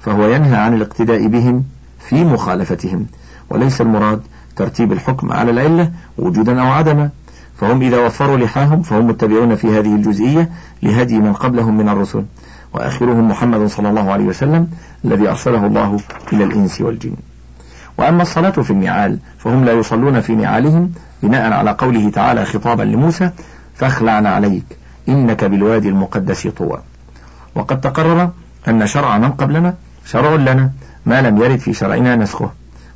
فهو 0.00 0.26
ينهى 0.26 0.56
عن 0.56 0.74
الاقتداء 0.74 1.26
بهم 1.26 1.64
في 2.08 2.24
مخالفتهم 2.24 3.06
وليس 3.50 3.80
المراد 3.80 4.20
ترتيب 4.56 4.92
الحكم 4.92 5.32
على 5.32 5.50
العلة 5.50 5.90
وجودا 6.18 6.62
أو 6.62 6.66
عدما 6.66 7.10
فهم 7.56 7.82
إذا 7.82 8.06
وفروا 8.06 8.36
لحاهم 8.36 8.82
فهم 8.82 9.06
متبعون 9.06 9.54
في 9.54 9.68
هذه 9.78 9.94
الجزئية 9.94 10.50
لهدي 10.82 11.18
من 11.18 11.32
قبلهم 11.32 11.78
من 11.78 11.88
الرسل 11.88 12.24
وآخرهم 12.74 13.28
محمد 13.28 13.66
صلى 13.66 13.90
الله 13.90 14.12
عليه 14.12 14.24
وسلم 14.24 14.68
الذي 15.04 15.28
أرسله 15.28 15.66
الله 15.66 16.00
إلى 16.32 16.44
الإنس 16.44 16.80
والجن. 16.80 17.14
وأما 18.02 18.22
الصلاة 18.22 18.50
في 18.50 18.70
النعال 18.70 19.18
فهم 19.38 19.64
لا 19.64 19.72
يصلون 19.72 20.20
في 20.20 20.34
نعالهم 20.34 20.92
بناء 21.22 21.52
على 21.52 21.70
قوله 21.70 22.10
تعالى 22.10 22.44
خطابا 22.44 22.82
لموسى 22.82 23.30
فاخلعن 23.74 24.26
عليك 24.26 24.64
إنك 25.08 25.44
بالوادي 25.44 25.88
المقدس 25.88 26.46
طوى. 26.46 26.78
وقد 27.54 27.80
تقرر 27.80 28.30
أن 28.68 28.86
شرع 28.86 29.18
من 29.18 29.30
قبلنا 29.32 29.74
شرع 30.06 30.34
لنا 30.34 30.70
ما 31.06 31.22
لم 31.22 31.42
يرد 31.42 31.58
في 31.58 31.72
شرعنا 31.72 32.16
نسخه. 32.16 32.50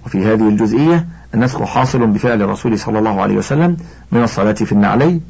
وفي 0.07 0.27
هذه 0.27 0.49
الجزئية 0.49 1.07
النسخ 1.35 1.63
حاصل 1.63 2.07
بفعل 2.07 2.43
الرسول 2.43 2.79
صلى 2.79 2.99
الله 2.99 3.21
عليه 3.23 3.37
وسلم 3.37 3.77
من 4.13 4.23
الصلاة 4.23 4.53
في 4.53 4.73
النعلين 4.73 5.21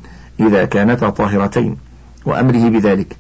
إذا 0.41 0.65
كانتا 0.65 1.11
طاهرتين 1.11 1.77
وأمره 2.25 2.69
بذلك. 2.69 3.17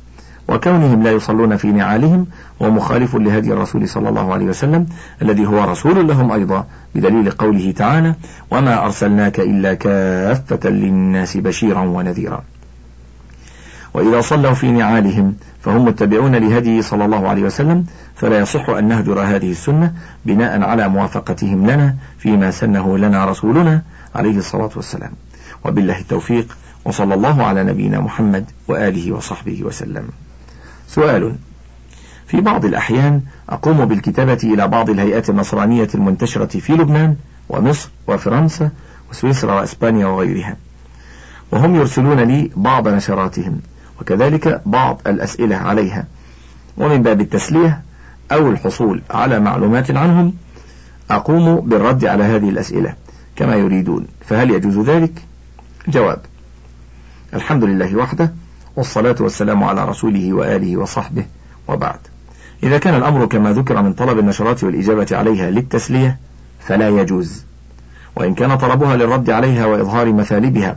وكونهم 0.48 1.02
لا 1.02 1.12
يصلون 1.12 1.56
في 1.56 1.72
نعالهم 1.72 2.26
ومخالف 2.61 3.16
لهدي 3.16 3.52
الرسول 3.52 3.88
صلى 3.88 4.09
الله 4.09 4.32
عليه 4.32 4.46
وسلم 4.46 4.87
الذي 5.22 5.46
هو 5.46 5.64
رسول 5.64 6.09
لهم 6.09 6.32
أيضا 6.32 6.66
بدليل 6.94 7.30
قوله 7.30 7.72
تعالى 7.72 8.14
وما 8.50 8.85
أرسلناك 8.85 9.40
إلا 9.40 9.74
كافة 9.74 10.70
للناس 10.70 11.37
بشيرا 11.37 11.80
ونذيرا. 11.80 12.42
وإذا 13.94 14.20
صلوا 14.20 14.52
في 14.52 14.70
نعالهم 14.70 15.35
فهم 15.61 15.85
متبعون 15.85 16.37
لهديه 16.37 16.80
صلى 16.80 17.04
الله 17.04 17.28
عليه 17.28 17.42
وسلم 17.42 17.87
فلا 18.14 18.38
يصح 18.38 18.68
أن 18.68 18.88
نهجر 18.88 19.20
هذه 19.20 19.50
السنة 19.50 19.92
بناء 20.26 20.62
على 20.62 20.88
موافقتهم 20.88 21.70
لنا 21.70 21.94
فيما 22.18 22.50
سنه 22.50 22.98
لنا 22.98 23.24
رسولنا 23.24 23.82
عليه 24.14 24.37
الصلاة 24.38 24.70
والسلام. 24.76 25.12
وبالله 25.64 25.98
التوفيق 25.98 26.56
وصلى 26.85 27.14
الله 27.14 27.42
على 27.42 27.64
نبينا 27.64 28.00
محمد 28.00 28.44
وآله 28.68 29.12
وصحبه 29.12 29.62
وسلم. 29.62 30.09
سؤال 30.88 31.35
في 32.27 32.40
بعض 32.40 32.64
الأحيان 32.64 33.22
أقوم 33.49 33.85
بالكتابة 33.85 34.38
إلى 34.44 34.68
بعض 34.68 34.90
الهيئات 34.90 35.31
النصرانية 35.31 35.88
المنتشرة 35.94 36.59
في 36.61 36.72
لبنان 36.72 37.16
ومصر 37.49 37.88
وفرنسا 38.07 38.70
وسويسرا 39.11 39.55
وأسبانيا 39.55 40.07
وغيرها 40.07 40.57
وهم 41.53 41.75
يرسلون 41.75 42.20
لي 42.20 42.51
بعض 42.57 42.88
نشراتهم 42.88 43.61
وكذلك 44.01 44.62
بعض 44.66 45.01
الأسئلة 45.07 45.57
عليها 45.57 46.05
ومن 46.77 47.03
باب 47.03 47.20
التسلية 47.20 47.83
أو 48.33 48.51
الحصول 48.51 49.03
على 49.11 49.40
معلومات 49.40 49.90
عنهم 49.90 50.35
أقوم 51.11 51.61
بالرد 51.61 52.05
على 52.05 52.25
هذه 52.25 52.49
الأسئلة 52.49 52.94
كما 53.37 53.55
يريدون 53.55 54.07
فهل 54.27 54.51
يجوز 54.51 54.79
ذلك؟ 54.79 55.12
جواب 55.88 56.20
الحمد 57.35 57.64
لله 57.64 57.96
وحده 57.96 58.33
والصلاة 58.76 59.16
والسلام 59.20 59.64
على 59.64 59.84
رسوله 59.84 60.32
وآله 60.32 60.76
وصحبه 60.76 61.24
وبعد. 61.68 61.98
إذا 62.62 62.78
كان 62.78 62.94
الأمر 62.94 63.26
كما 63.26 63.52
ذكر 63.52 63.82
من 63.82 63.92
طلب 63.92 64.18
النشرات 64.18 64.64
والإجابة 64.64 65.06
عليها 65.12 65.50
للتسلية 65.50 66.18
فلا 66.60 66.88
يجوز 66.88 67.44
وإن 68.16 68.34
كان 68.34 68.56
طلبها 68.58 68.96
للرد 68.96 69.30
عليها 69.30 69.66
وإظهار 69.66 70.12
مثالبها 70.12 70.76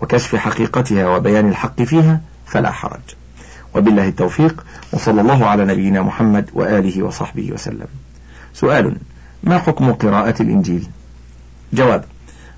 وكشف 0.00 0.36
حقيقتها 0.36 1.08
وبيان 1.08 1.48
الحق 1.48 1.82
فيها 1.82 2.20
فلا 2.46 2.70
حرج. 2.70 3.00
وبالله 3.74 4.08
التوفيق 4.08 4.64
وصلى 4.92 5.20
الله 5.20 5.46
على 5.46 5.64
نبينا 5.64 6.02
محمد 6.02 6.50
وآله 6.54 7.02
وصحبه 7.02 7.52
وسلم. 7.52 7.86
سؤال 8.54 8.96
ما 9.42 9.58
حكم 9.58 9.92
قراءة 9.92 10.42
الإنجيل؟ 10.42 10.86
جواب 11.72 12.04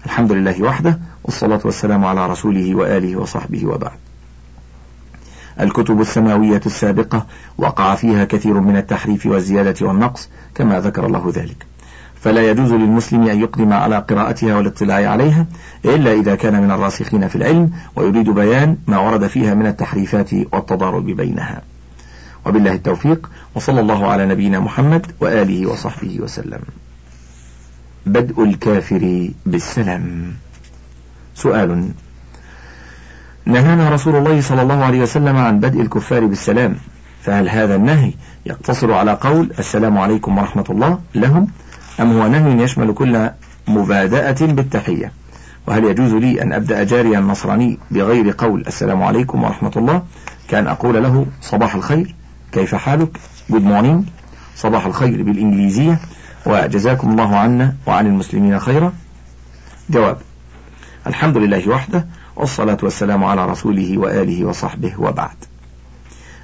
الحمد 0.06 0.32
لله 0.32 0.62
وحده 0.62 0.98
والصلاة 1.24 1.60
والسلام 1.64 2.04
على 2.04 2.26
رسوله 2.26 2.74
وآله 2.74 3.16
وصحبه 3.16 3.66
وبعد. 3.66 4.01
الكتب 5.62 6.00
السماوية 6.00 6.60
السابقة 6.66 7.26
وقع 7.58 7.94
فيها 7.94 8.24
كثير 8.24 8.60
من 8.60 8.76
التحريف 8.76 9.26
والزيادة 9.26 9.86
والنقص 9.86 10.28
كما 10.54 10.80
ذكر 10.80 11.06
الله 11.06 11.32
ذلك. 11.34 11.66
فلا 12.20 12.50
يجوز 12.50 12.72
للمسلم 12.72 13.22
أن 13.22 13.40
يقدم 13.40 13.72
على 13.72 13.98
قراءتها 13.98 14.56
والاطلاع 14.56 15.10
عليها 15.10 15.46
إلا 15.84 16.12
إذا 16.12 16.34
كان 16.34 16.62
من 16.62 16.70
الراسخين 16.70 17.28
في 17.28 17.36
العلم 17.36 17.70
ويريد 17.96 18.30
بيان 18.30 18.76
ما 18.86 18.98
ورد 18.98 19.26
فيها 19.26 19.54
من 19.54 19.66
التحريفات 19.66 20.34
والتضارب 20.34 21.06
بينها. 21.06 21.62
وبالله 22.46 22.72
التوفيق 22.72 23.30
وصلى 23.54 23.80
الله 23.80 24.06
على 24.06 24.26
نبينا 24.26 24.60
محمد 24.60 25.06
وآله 25.20 25.66
وصحبه 25.66 26.20
وسلم. 26.20 26.60
بدء 28.06 28.44
الكافر 28.44 29.30
بالسلام. 29.46 30.32
سؤال 31.34 31.88
نهانا 33.46 33.90
رسول 33.90 34.16
الله 34.16 34.40
صلى 34.40 34.62
الله 34.62 34.84
عليه 34.84 35.00
وسلم 35.02 35.36
عن 35.36 35.60
بدء 35.60 35.80
الكفار 35.80 36.26
بالسلام. 36.26 36.76
فهل 37.22 37.48
هذا 37.48 37.74
النهي 37.74 38.12
يقتصر 38.46 38.92
على 38.92 39.12
قول 39.12 39.52
السلام 39.58 39.98
عليكم 39.98 40.38
ورحمة 40.38 40.64
الله 40.70 40.98
لهم 41.14 41.48
أم 42.00 42.12
هو 42.20 42.28
نهي 42.28 42.62
يشمل 42.62 42.94
كل 42.94 43.30
مبادأة 43.68 44.36
بالتحية؟ 44.40 45.12
وهل 45.66 45.84
يجوز 45.84 46.14
لي 46.14 46.42
أن 46.42 46.52
أبدأ 46.52 46.82
جاريا 46.82 47.20
نصراني 47.20 47.78
بغير 47.90 48.34
قول 48.38 48.64
السلام 48.66 49.02
عليكم 49.02 49.44
ورحمة 49.44 49.72
الله؟ 49.76 50.02
كان 50.48 50.66
أقول 50.66 51.02
له 51.02 51.26
صباح 51.40 51.74
الخير 51.74 52.14
كيف 52.52 52.74
حالك؟ 52.74 53.18
Good 53.52 53.64
morning. 53.64 54.08
صباح 54.56 54.86
الخير 54.86 55.22
بالإنجليزية. 55.22 55.98
وجزاكم 56.46 57.10
الله 57.10 57.36
عنا 57.36 57.74
وعن 57.86 58.06
المسلمين 58.06 58.58
خيرا. 58.58 58.92
جواب 59.90 60.18
الحمد 61.06 61.36
لله 61.36 61.68
وحده 61.68 62.06
والصلاة 62.36 62.78
والسلام 62.82 63.24
على 63.24 63.46
رسوله 63.46 63.98
وآله 63.98 64.44
وصحبه 64.44 64.92
وبعد. 64.98 65.36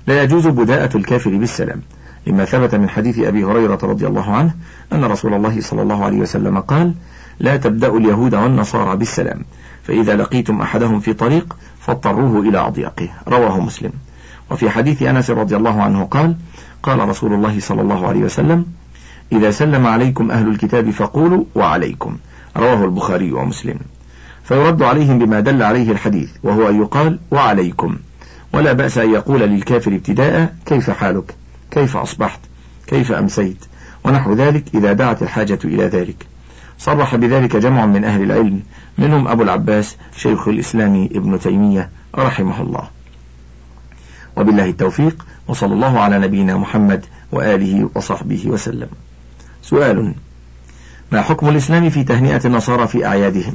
لا 0.07 0.23
يجوز 0.23 0.47
بداءة 0.47 0.97
الكافر 0.97 1.37
بالسلام 1.37 1.83
لما 2.27 2.45
ثبت 2.45 2.75
من 2.75 2.89
حديث 2.89 3.19
أبي 3.19 3.45
هريرة 3.45 3.79
رضي 3.83 4.07
الله 4.07 4.31
عنه 4.31 4.55
أن 4.93 5.05
رسول 5.05 5.35
الله 5.35 5.61
صلى 5.61 5.83
الله 5.83 6.05
عليه 6.05 6.19
وسلم 6.19 6.61
قال 6.61 6.95
لا 7.41 7.57
تبدأوا 7.57 7.99
اليهود 7.99 8.35
والنصارى 8.35 8.97
بالسلام 8.97 9.45
فإذا 9.83 10.17
لقيتم 10.17 10.61
أحدهم 10.63 11.01
في 11.01 11.13
طريق 11.13 11.57
فاضطروه 11.81 12.41
إلى 12.41 12.59
أضيقه. 12.59 13.09
رواه 13.29 13.61
مسلم. 13.61 13.93
وفي 14.51 14.71
حديث 14.71 15.03
أنس 15.03 15.31
رضي 15.31 15.57
الله 15.57 15.83
عنه 15.83 16.05
قال 16.05 16.37
قال 16.83 17.09
رسول 17.09 17.35
الله 17.35 17.61
صلى 17.61 17.83
الله 17.83 18.09
عليه 18.09 18.21
وسلم 18.21 18.67
إذا 19.33 19.51
سلم 19.51 19.87
عليكم 19.87 20.31
أهل 20.31 20.49
الكتاب 20.49 20.91
فقولوا 20.91 21.45
وعليكم. 21.55 22.17
رواه 22.57 22.85
البخاري 22.85 23.33
ومسلم. 23.33 23.79
فيرد 24.49 24.83
عليهم 24.83 25.19
بما 25.19 25.41
دل 25.41 25.63
عليه 25.63 25.91
الحديث 25.91 26.31
وهو 26.43 26.69
أن 26.69 26.81
يقال 26.81 27.19
وعليكم. 27.31 27.97
ولا 28.53 28.73
بأس 28.73 28.99
أن 28.99 29.13
يقول 29.13 29.41
للكافر 29.41 29.95
ابتداء 29.95 30.55
كيف 30.67 30.91
حالك؟ 30.91 31.35
كيف 31.71 31.97
أصبحت؟ 31.97 32.41
كيف 32.87 33.13
أمسيت؟ 33.13 33.65
ونحو 34.05 34.33
ذلك 34.33 34.65
إذا 34.75 34.93
دعت 34.93 35.23
الحاجة 35.23 35.59
إلى 35.65 35.85
ذلك. 35.85 36.27
صرح 36.79 37.17
بذلك 37.17 37.57
جمع 37.57 37.87
من 37.87 38.05
أهل 38.05 38.23
العلم 38.23 38.63
منهم 38.99 39.29
أبو 39.29 39.43
العباس 39.43 39.97
شيخ 40.17 40.49
الإسلام 40.49 41.09
ابن 41.13 41.41
تيمية 41.41 41.91
رحمه 42.15 42.63
الله. 42.63 42.89
وبالله 44.37 44.65
التوفيق 44.65 45.27
وصلى 45.49 45.75
الله 45.75 46.01
على 46.01 46.19
نبينا 46.19 46.57
محمد 46.57 47.05
وآله 47.33 47.91
وصحبه 47.95 48.43
وسلم. 48.47 48.89
سؤال 49.63 50.15
ما 51.13 51.23
حكم 51.23 51.49
الإسلام 51.49 51.91
في 51.91 52.05
تهنئة 52.05 52.41
النصارى 52.45 52.87
في 52.87 53.07
أعيادهم؟ 53.07 53.55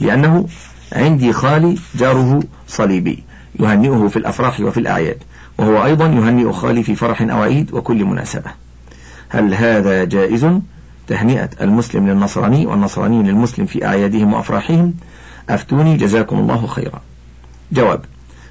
لأنه 0.00 0.46
عندي 0.92 1.32
خالي 1.32 1.78
جاره 1.94 2.42
صليبي 2.68 3.24
يهنئه 3.60 4.08
في 4.08 4.16
الأفراح 4.16 4.60
وفي 4.60 4.80
الأعياد 4.80 5.18
وهو 5.58 5.84
أيضا 5.84 6.06
يهنئ 6.06 6.52
خالي 6.52 6.82
في 6.82 6.94
فرح 6.94 7.22
أو 7.22 7.42
عيد 7.42 7.72
وكل 7.72 8.04
مناسبة. 8.04 8.50
هل 9.28 9.54
هذا 9.54 10.04
جائز؟ 10.04 10.46
تهنئة 11.06 11.50
المسلم 11.60 12.08
للنصراني 12.08 12.66
والنصراني 12.66 13.22
للمسلم 13.22 13.66
في 13.66 13.86
أعيادهم 13.86 14.32
وأفراحهم؟ 14.32 14.94
أفتوني 15.50 15.96
جزاكم 15.96 16.38
الله 16.38 16.66
خيرا. 16.66 17.00
جواب 17.72 18.04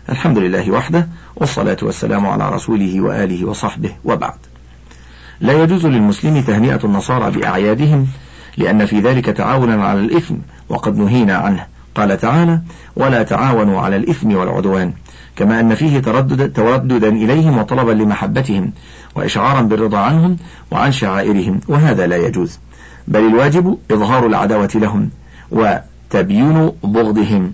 الحمد 0.10 0.38
لله 0.38 0.71
وحده 0.71 1.08
والصلاة 1.36 1.77
والسلام 1.81 2.27
على 2.27 2.49
رسوله 2.49 3.01
وآله 3.01 3.45
وصحبه 3.45 3.91
وبعد. 4.05 4.38
لا 5.39 5.63
يجوز 5.63 5.86
للمسلم 5.86 6.41
تهنئة 6.41 6.79
النصارى 6.84 7.31
بأعيادهم 7.31 8.08
لأن 8.57 8.85
في 8.85 8.99
ذلك 8.99 9.25
تعاونا 9.25 9.85
على 9.85 9.99
الإثم 9.99 10.35
وقد 10.69 10.97
نهينا 10.97 11.35
عنه. 11.35 11.65
قال 11.95 12.17
تعالى 12.19 12.61
ولا 12.95 13.23
تعاونوا 13.23 13.81
على 13.81 13.95
الإثم 13.95 14.35
والعدوان. 14.35 14.93
كما 15.35 15.59
أن 15.59 15.75
فيه 15.75 15.99
تردد 15.99 16.53
ترددا 16.53 17.09
إليهم 17.09 17.57
وطلبا 17.57 17.91
لمحبتهم 17.91 18.71
وإشعارا 19.15 19.61
بالرضا 19.61 19.97
عنهم 19.97 20.37
وعن 20.71 20.91
شعائرهم 20.91 21.59
وهذا 21.67 22.07
لا 22.07 22.17
يجوز. 22.17 22.59
بل 23.07 23.19
الواجب 23.19 23.77
إظهار 23.91 24.27
العداوة 24.27 24.71
لهم 24.75 25.09
وتبيين 25.51 26.71
بغضهم 26.83 27.53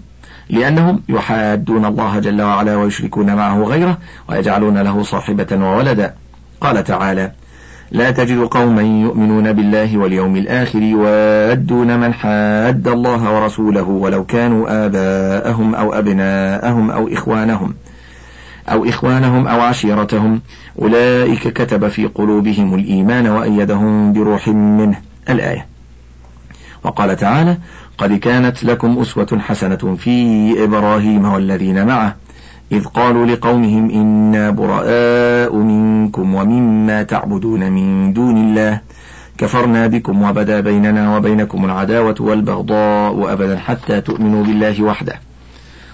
لأنهم 0.49 1.01
يحادون 1.09 1.85
الله 1.85 2.19
جل 2.19 2.41
وعلا 2.41 2.75
ويشركون 2.75 3.35
معه 3.35 3.63
غيره 3.63 3.97
ويجعلون 4.29 4.77
له 4.77 5.03
صاحبة 5.03 5.47
وولدا. 5.51 6.13
قال 6.61 6.83
تعالى 6.83 7.31
لا 7.91 8.11
تجد 8.11 8.39
قوما 8.39 8.81
يؤمنون 8.81 9.53
بالله 9.53 9.97
واليوم 9.97 10.35
الآخر 10.35 10.81
يوادون 10.81 11.99
من 11.99 12.13
حاد 12.13 12.87
الله 12.87 13.35
ورسوله 13.35 13.83
ولو 13.83 14.25
كانوا 14.25 14.85
آباءهم 14.85 15.75
أو 15.75 15.93
أبناءهم 15.93 16.91
أو 16.91 17.07
إخوانهم 17.07 17.73
أو 18.69 18.85
إخوانهم 18.85 19.47
أو 19.47 19.61
عشيرتهم. 19.61 20.41
أولئك 20.81 21.47
كتب 21.47 21.87
في 21.87 22.05
قلوبهم 22.05 22.75
الإيمان 22.75 23.27
وأيدهم 23.27 24.13
بروح 24.13 24.47
منه. 24.47 24.97
الآية. 25.29 25.65
وقال 26.83 27.15
تعالى 27.15 27.57
قد 27.97 28.13
كانت 28.13 28.63
لكم 28.63 28.99
أسوة 28.99 29.39
حسنة 29.47 29.95
في 29.99 30.53
إبراهيم 30.63 31.25
والذين 31.25 31.85
معه 31.85 32.15
إذ 32.71 32.85
قالوا 32.85 33.25
لقومهم 33.25 33.89
إنا 33.89 34.49
براء 34.49 35.55
منكم 35.55 36.35
ومما 36.35 37.03
تعبدون 37.03 37.71
من 37.71 38.13
دون 38.13 38.37
الله 38.37 38.79
كفرنا 39.37 39.87
بكم 39.87 40.21
وبدا 40.21 40.59
بيننا 40.59 41.17
وبينكم 41.17 41.65
العداوة 41.65 42.15
والبغضاء 42.19 43.33
أبدا 43.33 43.57
حتى 43.59 44.01
تؤمنوا 44.01 44.43
بالله 44.43 44.83
وحده 44.83 45.19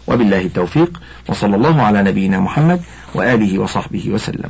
وبالله 0.07 0.41
التوفيق 0.41 1.01
وصلى 1.29 1.55
الله 1.55 1.81
على 1.81 2.03
نبينا 2.03 2.39
محمد 2.39 2.81
وآله 3.15 3.59
وصحبه 3.59 4.09
وسلم 4.09 4.49